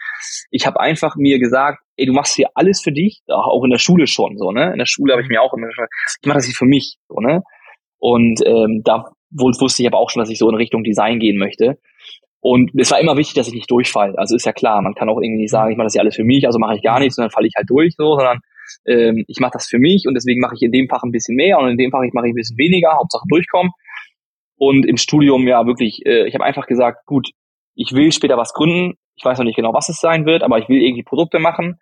Ich 0.51 0.67
habe 0.67 0.81
einfach 0.81 1.17
mir 1.17 1.39
gesagt, 1.39 1.83
ey, 1.97 2.07
du 2.07 2.13
machst 2.13 2.37
hier 2.37 2.49
alles 2.55 2.81
für 2.83 2.93
dich, 2.93 3.23
auch 3.29 3.65
in 3.65 3.71
der 3.71 3.79
Schule 3.79 4.07
schon 4.07 4.37
so, 4.37 4.53
ne? 4.53 4.73
In 4.73 4.79
der 4.79 4.87
Schule 4.87 5.13
habe 5.13 5.23
ich 5.23 5.29
mir 5.29 5.43
auch 5.43 5.55
immer 5.55 5.69
gesagt, 5.69 5.93
ich 6.21 6.27
mache 6.27 6.39
das 6.39 6.47
hier 6.47 6.55
für 6.55 6.67
mich, 6.67 6.97
so, 7.09 7.21
ne? 7.21 7.43
Und 7.99 8.41
ähm, 8.45 8.83
da 8.85 9.11
wusste 9.31 9.83
ich 9.83 9.89
aber 9.89 9.99
auch 9.99 10.11
schon, 10.11 10.21
dass 10.21 10.31
ich 10.31 10.39
so 10.39 10.49
in 10.49 10.55
Richtung 10.55 10.85
Design 10.85 11.19
gehen 11.19 11.39
möchte. 11.39 11.79
Und 12.41 12.71
es 12.79 12.91
war 12.91 13.01
immer 13.01 13.17
wichtig, 13.17 13.35
dass 13.35 13.49
ich 13.49 13.55
nicht 13.55 13.71
durchfalle. 13.71 14.17
Also 14.19 14.37
ist 14.37 14.47
ja 14.47 14.53
klar, 14.53 14.81
man 14.83 14.95
kann 14.95 15.09
auch 15.09 15.21
irgendwie 15.21 15.43
nicht 15.43 15.51
sagen, 15.51 15.73
ich 15.73 15.77
mache 15.77 15.87
das 15.87 15.95
hier 15.95 16.03
alles 16.03 16.15
für 16.15 16.25
mich, 16.25 16.47
also 16.47 16.59
mache 16.59 16.77
ich 16.77 16.83
gar 16.83 17.01
nichts 17.01 17.19
und 17.19 17.23
dann 17.23 17.31
falle 17.31 17.49
ich 17.49 17.55
halt 17.57 17.69
durch, 17.69 17.95
so, 17.97 18.15
sondern 18.15 18.39
ähm, 18.87 19.25
ich 19.29 19.41
mache 19.41 19.53
das 19.55 19.67
für 19.67 19.79
mich 19.79 20.07
und 20.07 20.15
deswegen 20.15 20.41
mache 20.41 20.55
ich 20.55 20.63
in 20.63 20.73
dem 20.73 20.89
Fach 20.89 21.03
ein 21.03 21.13
bisschen 21.13 21.37
mehr 21.37 21.59
und 21.59 21.69
in 21.69 21.77
dem 21.77 21.91
Fach 21.91 22.03
ich 22.03 22.13
mache 22.13 22.27
ich 22.27 22.33
ein 22.33 22.37
bisschen 22.37 22.59
weniger, 22.59 22.97
Hauptsache 22.97 23.25
durchkommen. 23.29 23.73
Und 24.59 24.87
im 24.87 24.97
Studium 24.97 25.47
ja 25.47 25.67
wirklich, 25.67 26.05
äh, 26.07 26.27
ich 26.27 26.35
habe 26.35 26.45
einfach 26.45 26.67
gesagt, 26.67 27.05
gut, 27.07 27.29
ich 27.75 27.93
will 27.93 28.11
später 28.13 28.39
was 28.39 28.55
gründen. 28.55 28.95
Ich 29.17 29.25
weiß 29.25 29.39
noch 29.39 29.45
nicht 29.45 29.57
genau, 29.57 29.75
was 29.75 29.89
es 29.89 30.01
sein 30.01 30.25
wird, 30.25 30.43
aber 30.43 30.59
ich 30.59 30.69
will 30.69 30.81
irgendwie 30.83 31.03
Produkte 31.03 31.39
machen. 31.39 31.79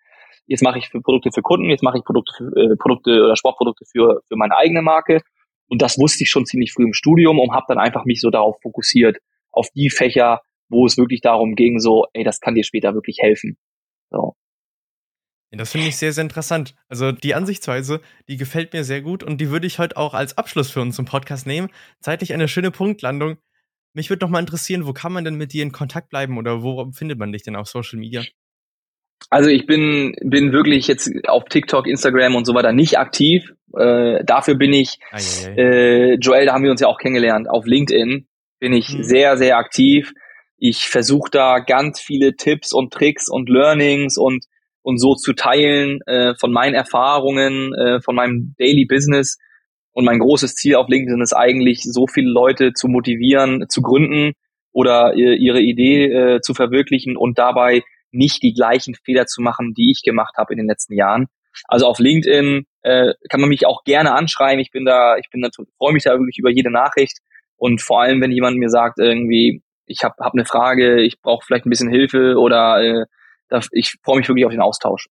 Jetzt 0.46 0.62
mache 0.62 0.78
ich 0.78 0.88
für 0.88 1.00
Produkte 1.00 1.30
für 1.32 1.42
Kunden, 1.42 1.70
jetzt 1.70 1.82
mache 1.82 1.98
ich 1.98 2.04
Produkte 2.04 2.44
äh, 2.56 2.76
Produkte 2.76 3.22
oder 3.24 3.36
Sportprodukte 3.36 3.84
für 3.90 4.20
für 4.26 4.36
meine 4.36 4.56
eigene 4.56 4.82
Marke. 4.82 5.20
Und 5.68 5.82
das 5.82 5.98
wusste 5.98 6.24
ich 6.24 6.30
schon 6.30 6.44
ziemlich 6.44 6.72
früh 6.72 6.84
im 6.84 6.92
Studium 6.92 7.38
und 7.38 7.52
habe 7.52 7.64
dann 7.68 7.78
einfach 7.78 8.04
mich 8.04 8.20
so 8.20 8.30
darauf 8.30 8.56
fokussiert, 8.60 9.18
auf 9.50 9.68
die 9.74 9.88
Fächer, 9.88 10.40
wo 10.68 10.86
es 10.86 10.98
wirklich 10.98 11.20
darum 11.20 11.54
ging, 11.54 11.78
so, 11.78 12.06
ey, 12.12 12.24
das 12.24 12.40
kann 12.40 12.54
dir 12.54 12.64
später 12.64 12.94
wirklich 12.94 13.18
helfen. 13.20 13.56
So. 14.10 14.34
Das 15.56 15.72
finde 15.72 15.88
ich 15.88 15.96
sehr, 15.96 16.12
sehr 16.12 16.22
interessant. 16.22 16.74
Also 16.88 17.12
die 17.12 17.34
Ansichtsweise, 17.34 18.00
die 18.28 18.36
gefällt 18.36 18.72
mir 18.72 18.84
sehr 18.84 19.02
gut 19.02 19.22
und 19.22 19.40
die 19.40 19.50
würde 19.50 19.66
ich 19.66 19.78
heute 19.78 19.96
auch 19.96 20.14
als 20.14 20.38
Abschluss 20.38 20.70
für 20.70 20.80
uns 20.80 20.98
im 20.98 21.04
Podcast 21.04 21.46
nehmen. 21.46 21.68
Zeitlich 22.00 22.32
eine 22.32 22.48
schöne 22.48 22.70
Punktlandung. 22.70 23.36
Mich 23.92 24.10
würde 24.10 24.24
noch 24.24 24.30
mal 24.30 24.40
interessieren, 24.40 24.86
wo 24.86 24.92
kann 24.92 25.12
man 25.12 25.24
denn 25.24 25.36
mit 25.36 25.52
dir 25.52 25.62
in 25.62 25.72
Kontakt 25.72 26.10
bleiben 26.10 26.36
oder 26.38 26.62
wo 26.62 26.90
findet 26.92 27.18
man 27.18 27.32
dich 27.32 27.42
denn 27.42 27.56
auf 27.56 27.68
Social 27.68 27.98
Media? 27.98 28.22
Also 29.30 29.48
ich 29.48 29.66
bin, 29.66 30.14
bin 30.22 30.52
wirklich 30.52 30.86
jetzt 30.88 31.10
auf 31.28 31.44
TikTok, 31.44 31.86
Instagram 31.86 32.34
und 32.34 32.44
so 32.44 32.54
weiter 32.54 32.72
nicht 32.72 32.98
aktiv. 32.98 33.52
Äh, 33.76 34.24
dafür 34.24 34.56
bin 34.56 34.72
ich, 34.72 34.98
äh, 35.56 36.14
Joel, 36.14 36.46
da 36.46 36.52
haben 36.52 36.64
wir 36.64 36.70
uns 36.70 36.80
ja 36.80 36.88
auch 36.88 36.98
kennengelernt, 36.98 37.48
auf 37.48 37.66
LinkedIn 37.66 38.26
bin 38.60 38.72
ich 38.72 38.94
mhm. 38.94 39.04
sehr, 39.04 39.36
sehr 39.36 39.58
aktiv. 39.58 40.12
Ich 40.56 40.88
versuche 40.88 41.30
da 41.30 41.58
ganz 41.58 42.00
viele 42.00 42.36
Tipps 42.36 42.72
und 42.72 42.92
Tricks 42.92 43.28
und 43.28 43.48
Learnings 43.48 44.16
und 44.16 44.44
und 44.84 44.98
so 44.98 45.14
zu 45.14 45.32
teilen 45.32 46.00
äh, 46.06 46.34
von 46.38 46.52
meinen 46.52 46.74
Erfahrungen, 46.74 47.74
äh, 47.74 48.00
von 48.02 48.14
meinem 48.14 48.54
Daily 48.58 48.84
Business. 48.84 49.38
Und 49.92 50.04
mein 50.04 50.18
großes 50.18 50.54
Ziel 50.54 50.76
auf 50.76 50.88
LinkedIn 50.88 51.22
ist 51.22 51.32
eigentlich, 51.32 51.82
so 51.82 52.06
viele 52.06 52.30
Leute 52.30 52.72
zu 52.74 52.88
motivieren, 52.88 53.64
zu 53.68 53.80
gründen 53.80 54.32
oder 54.72 55.14
äh, 55.14 55.36
ihre 55.36 55.60
Idee 55.60 56.04
äh, 56.04 56.40
zu 56.42 56.52
verwirklichen 56.52 57.16
und 57.16 57.38
dabei 57.38 57.82
nicht 58.10 58.42
die 58.42 58.52
gleichen 58.52 58.94
Fehler 58.94 59.26
zu 59.26 59.40
machen, 59.40 59.72
die 59.72 59.90
ich 59.90 60.02
gemacht 60.02 60.34
habe 60.36 60.52
in 60.52 60.58
den 60.58 60.68
letzten 60.68 60.94
Jahren. 60.94 61.26
Also 61.66 61.86
auf 61.86 61.98
LinkedIn 61.98 62.66
äh, 62.82 63.14
kann 63.30 63.40
man 63.40 63.48
mich 63.48 63.66
auch 63.66 63.84
gerne 63.84 64.12
anschreiben. 64.12 64.60
Ich 64.60 64.70
bin 64.70 64.84
da, 64.84 65.16
ich 65.16 65.30
bin 65.30 65.40
da, 65.40 65.48
freue 65.78 65.94
mich 65.94 66.02
da 66.02 66.10
wirklich 66.12 66.38
über 66.38 66.50
jede 66.50 66.70
Nachricht. 66.70 67.18
Und 67.56 67.80
vor 67.80 68.02
allem, 68.02 68.20
wenn 68.20 68.32
jemand 68.32 68.58
mir 68.58 68.68
sagt, 68.68 68.98
irgendwie, 68.98 69.62
ich 69.86 70.02
habe 70.02 70.16
hab 70.20 70.34
eine 70.34 70.44
Frage, 70.44 71.00
ich 71.00 71.22
brauche 71.22 71.46
vielleicht 71.46 71.64
ein 71.64 71.70
bisschen 71.70 71.90
Hilfe 71.90 72.36
oder 72.36 72.82
äh, 72.82 73.06
ich 73.72 73.96
freue 74.02 74.18
mich 74.18 74.28
wirklich 74.28 74.46
auf 74.46 74.52
den 74.52 74.60
Austausch. 74.60 75.08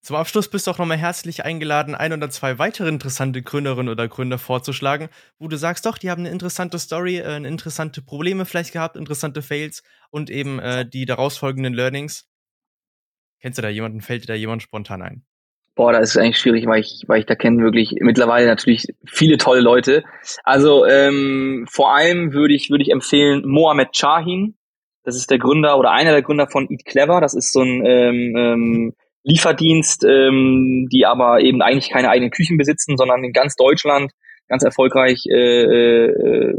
Zum 0.00 0.16
Abschluss 0.16 0.48
bist 0.48 0.66
du 0.66 0.70
auch 0.70 0.78
nochmal 0.78 0.96
herzlich 0.96 1.44
eingeladen, 1.44 1.94
ein 1.94 2.14
oder 2.14 2.30
zwei 2.30 2.58
weitere 2.58 2.88
interessante 2.88 3.42
Gründerinnen 3.42 3.90
oder 3.90 4.08
Gründer 4.08 4.38
vorzuschlagen, 4.38 5.10
wo 5.38 5.48
du 5.48 5.58
sagst, 5.58 5.84
doch, 5.84 5.98
die 5.98 6.10
haben 6.10 6.20
eine 6.20 6.30
interessante 6.30 6.78
Story, 6.78 7.18
äh, 7.18 7.36
interessante 7.36 8.00
Probleme 8.00 8.46
vielleicht 8.46 8.72
gehabt, 8.72 8.96
interessante 8.96 9.42
Fails 9.42 9.82
und 10.10 10.30
eben 10.30 10.60
äh, 10.60 10.88
die 10.88 11.04
daraus 11.04 11.36
folgenden 11.36 11.74
Learnings. 11.74 12.26
Kennst 13.40 13.58
du 13.58 13.62
da 13.62 13.68
jemanden? 13.68 14.00
Fällt 14.00 14.22
dir 14.22 14.28
da 14.28 14.34
jemand 14.34 14.62
spontan 14.62 15.02
ein? 15.02 15.24
Boah, 15.74 15.92
da 15.92 15.98
ist 15.98 16.10
es 16.10 16.16
eigentlich 16.16 16.38
schwierig, 16.38 16.66
weil 16.66 16.80
ich, 16.80 17.04
weil 17.06 17.20
ich 17.20 17.26
da 17.26 17.36
kenne 17.36 17.62
wirklich 17.62 17.94
mittlerweile 18.00 18.48
natürlich 18.48 18.88
viele 19.04 19.38
tolle 19.38 19.60
Leute. 19.60 20.02
Also 20.42 20.86
ähm, 20.86 21.66
vor 21.70 21.94
allem 21.94 22.32
würde 22.32 22.54
ich, 22.54 22.70
würde 22.70 22.82
ich 22.82 22.90
empfehlen 22.90 23.46
Mohamed 23.46 23.92
Chahin. 23.92 24.56
Das 25.04 25.16
ist 25.16 25.30
der 25.30 25.38
Gründer 25.38 25.78
oder 25.78 25.90
einer 25.90 26.12
der 26.12 26.22
Gründer 26.22 26.48
von 26.48 26.68
Eat 26.70 26.84
Clever. 26.84 27.20
Das 27.20 27.34
ist 27.34 27.52
so 27.52 27.62
ein 27.62 27.84
ähm, 27.86 28.36
ähm, 28.36 28.92
Lieferdienst, 29.22 30.04
ähm, 30.04 30.88
die 30.92 31.06
aber 31.06 31.40
eben 31.40 31.62
eigentlich 31.62 31.90
keine 31.90 32.10
eigenen 32.10 32.30
Küchen 32.30 32.56
besitzen, 32.56 32.96
sondern 32.96 33.24
in 33.24 33.32
ganz 33.32 33.56
Deutschland 33.56 34.12
ganz 34.48 34.64
erfolgreich 34.64 35.24
äh, 35.30 36.06
äh, 36.06 36.54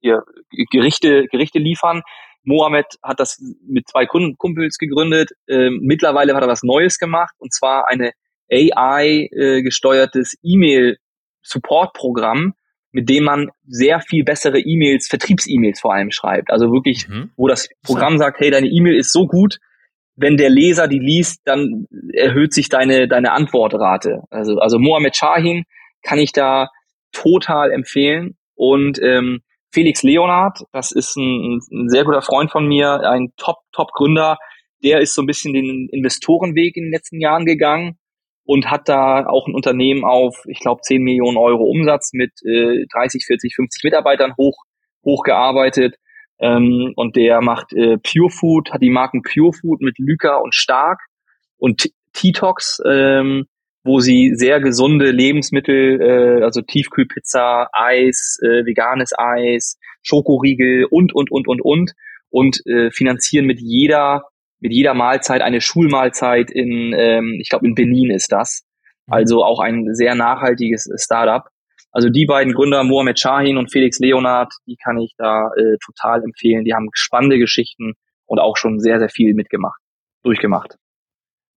hier, 0.00 0.22
Gerichte, 0.70 1.26
Gerichte 1.30 1.58
liefern. 1.58 2.02
Mohammed 2.44 2.86
hat 3.02 3.18
das 3.20 3.42
mit 3.66 3.88
zwei 3.88 4.06
Kumpels 4.06 4.78
gegründet. 4.78 5.32
Ähm, 5.48 5.80
mittlerweile 5.82 6.34
hat 6.34 6.42
er 6.42 6.48
was 6.48 6.62
Neues 6.62 6.98
gemacht 6.98 7.34
und 7.38 7.52
zwar 7.52 7.88
eine 7.88 8.12
AI-gesteuertes 8.50 10.34
äh, 10.34 10.38
E-Mail-Support-Programm, 10.42 12.54
mit 12.92 13.08
dem 13.08 13.24
man 13.24 13.50
sehr 13.66 14.00
viel 14.00 14.24
bessere 14.24 14.58
E-Mails, 14.58 15.08
Vertriebs-E-Mails 15.08 15.80
vor 15.80 15.94
allem 15.94 16.10
schreibt. 16.10 16.50
Also 16.50 16.72
wirklich, 16.72 17.08
mhm. 17.08 17.30
wo 17.36 17.48
das 17.48 17.68
Programm 17.82 18.18
sagt, 18.18 18.40
hey, 18.40 18.50
deine 18.50 18.68
E-Mail 18.68 18.96
ist 18.96 19.12
so 19.12 19.26
gut, 19.26 19.58
wenn 20.16 20.36
der 20.36 20.50
Leser 20.50 20.88
die 20.88 20.98
liest, 20.98 21.42
dann 21.44 21.86
erhöht 22.12 22.52
sich 22.52 22.68
deine, 22.68 23.06
deine 23.06 23.32
Antwortrate. 23.32 24.22
Also, 24.30 24.58
also 24.58 24.78
Mohamed 24.78 25.16
Shahin 25.16 25.64
kann 26.02 26.18
ich 26.18 26.32
da 26.32 26.68
total 27.12 27.70
empfehlen. 27.70 28.36
Und 28.54 29.00
ähm, 29.00 29.40
Felix 29.70 30.02
Leonard, 30.02 30.64
das 30.72 30.90
ist 30.90 31.16
ein, 31.16 31.60
ein 31.70 31.88
sehr 31.88 32.04
guter 32.04 32.22
Freund 32.22 32.50
von 32.50 32.66
mir, 32.66 33.00
ein 33.08 33.28
Top, 33.36 33.58
Top-Gründer. 33.72 34.38
Der 34.82 35.00
ist 35.00 35.14
so 35.14 35.22
ein 35.22 35.26
bisschen 35.26 35.52
den 35.52 35.88
Investorenweg 35.92 36.76
in 36.76 36.84
den 36.84 36.92
letzten 36.92 37.20
Jahren 37.20 37.44
gegangen 37.44 37.98
und 38.48 38.70
hat 38.70 38.88
da 38.88 39.26
auch 39.26 39.46
ein 39.46 39.54
Unternehmen 39.54 40.06
auf, 40.06 40.42
ich 40.46 40.60
glaube, 40.60 40.80
10 40.80 41.02
Millionen 41.02 41.36
Euro 41.36 41.64
Umsatz 41.64 42.14
mit 42.14 42.32
äh, 42.46 42.86
30, 42.90 43.26
40, 43.26 43.54
50 43.54 43.84
Mitarbeitern 43.84 44.32
hoch, 44.38 44.64
hochgearbeitet. 45.04 45.96
Ähm, 46.40 46.94
und 46.96 47.14
der 47.16 47.42
macht 47.42 47.74
äh, 47.74 47.98
Pure 47.98 48.30
Food, 48.30 48.72
hat 48.72 48.80
die 48.80 48.88
Marken 48.88 49.20
Pure 49.20 49.52
Food 49.52 49.82
mit 49.82 49.98
Lyca 49.98 50.36
und 50.36 50.54
Stark 50.54 50.98
und 51.58 51.90
T-Tox, 52.14 52.80
ähm, 52.88 53.44
wo 53.84 54.00
sie 54.00 54.32
sehr 54.34 54.60
gesunde 54.60 55.10
Lebensmittel, 55.10 56.00
äh, 56.00 56.42
also 56.42 56.62
Tiefkühlpizza, 56.62 57.68
Eis, 57.74 58.38
äh, 58.42 58.64
veganes 58.64 59.10
Eis, 59.14 59.78
Schokoriegel 60.02 60.86
und, 60.86 61.14
und, 61.14 61.30
und, 61.30 61.48
und, 61.48 61.60
und, 61.60 61.92
und 62.30 62.66
äh, 62.66 62.90
finanzieren 62.92 63.44
mit 63.44 63.60
jeder 63.60 64.22
mit 64.60 64.72
jeder 64.72 64.94
Mahlzeit 64.94 65.42
eine 65.42 65.60
Schulmahlzeit 65.60 66.50
in, 66.50 66.92
ähm, 66.96 67.38
ich 67.40 67.48
glaube 67.48 67.66
in 67.66 67.74
Benin 67.74 68.10
ist 68.10 68.32
das. 68.32 68.64
Mhm. 69.06 69.14
Also 69.14 69.44
auch 69.44 69.60
ein 69.60 69.94
sehr 69.94 70.14
nachhaltiges 70.14 70.88
Startup. 70.96 71.48
Also 71.90 72.10
die 72.10 72.26
beiden 72.26 72.52
Gründer, 72.52 72.84
Mohamed 72.84 73.18
Shahin 73.18 73.56
und 73.56 73.72
Felix 73.72 73.98
Leonard, 73.98 74.52
die 74.66 74.76
kann 74.76 74.98
ich 74.98 75.14
da 75.16 75.50
äh, 75.56 75.76
total 75.84 76.22
empfehlen. 76.22 76.64
Die 76.64 76.74
haben 76.74 76.88
spannende 76.92 77.38
Geschichten 77.38 77.94
und 78.26 78.38
auch 78.38 78.56
schon 78.56 78.78
sehr, 78.78 78.98
sehr 78.98 79.08
viel 79.08 79.34
mitgemacht, 79.34 79.80
durchgemacht. 80.22 80.76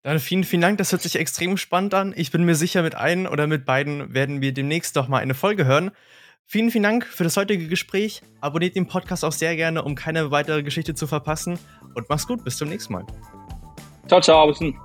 Dann 0.04 0.20
vielen, 0.20 0.44
vielen 0.44 0.62
Dank. 0.62 0.78
Das 0.80 0.92
hört 0.92 1.02
sich 1.02 1.18
extrem 1.18 1.58
spannend 1.58 1.94
an. 1.94 2.14
Ich 2.16 2.32
bin 2.32 2.44
mir 2.44 2.56
sicher, 2.56 2.82
mit 2.82 2.96
einem 2.96 3.28
oder 3.28 3.46
mit 3.46 3.66
beiden 3.66 4.14
werden 4.14 4.42
wir 4.42 4.52
demnächst 4.52 4.96
doch 4.96 5.08
mal 5.08 5.20
eine 5.20 5.36
Folge 5.36 5.66
hören. 5.66 5.92
Vielen, 6.46 6.70
vielen 6.70 6.84
Dank 6.84 7.06
für 7.06 7.24
das 7.24 7.38
heutige 7.38 7.68
Gespräch. 7.68 8.22
Abonniert 8.42 8.76
den 8.76 8.88
Podcast 8.88 9.24
auch 9.24 9.32
sehr 9.32 9.56
gerne, 9.56 9.84
um 9.84 9.96
keine 9.96 10.32
weitere 10.32 10.64
Geschichte 10.64 10.94
zu 10.96 11.08
verpassen. 11.08 11.58
Und 11.96 12.10
mach's 12.10 12.28
gut, 12.28 12.44
bis 12.44 12.58
zum 12.58 12.70
nächsten 12.70 12.94
Mal. 12.94 13.06
Ciao, 14.08 14.20
ciao. 14.20 14.48
Bis 14.48 14.60
dann. 14.60 14.76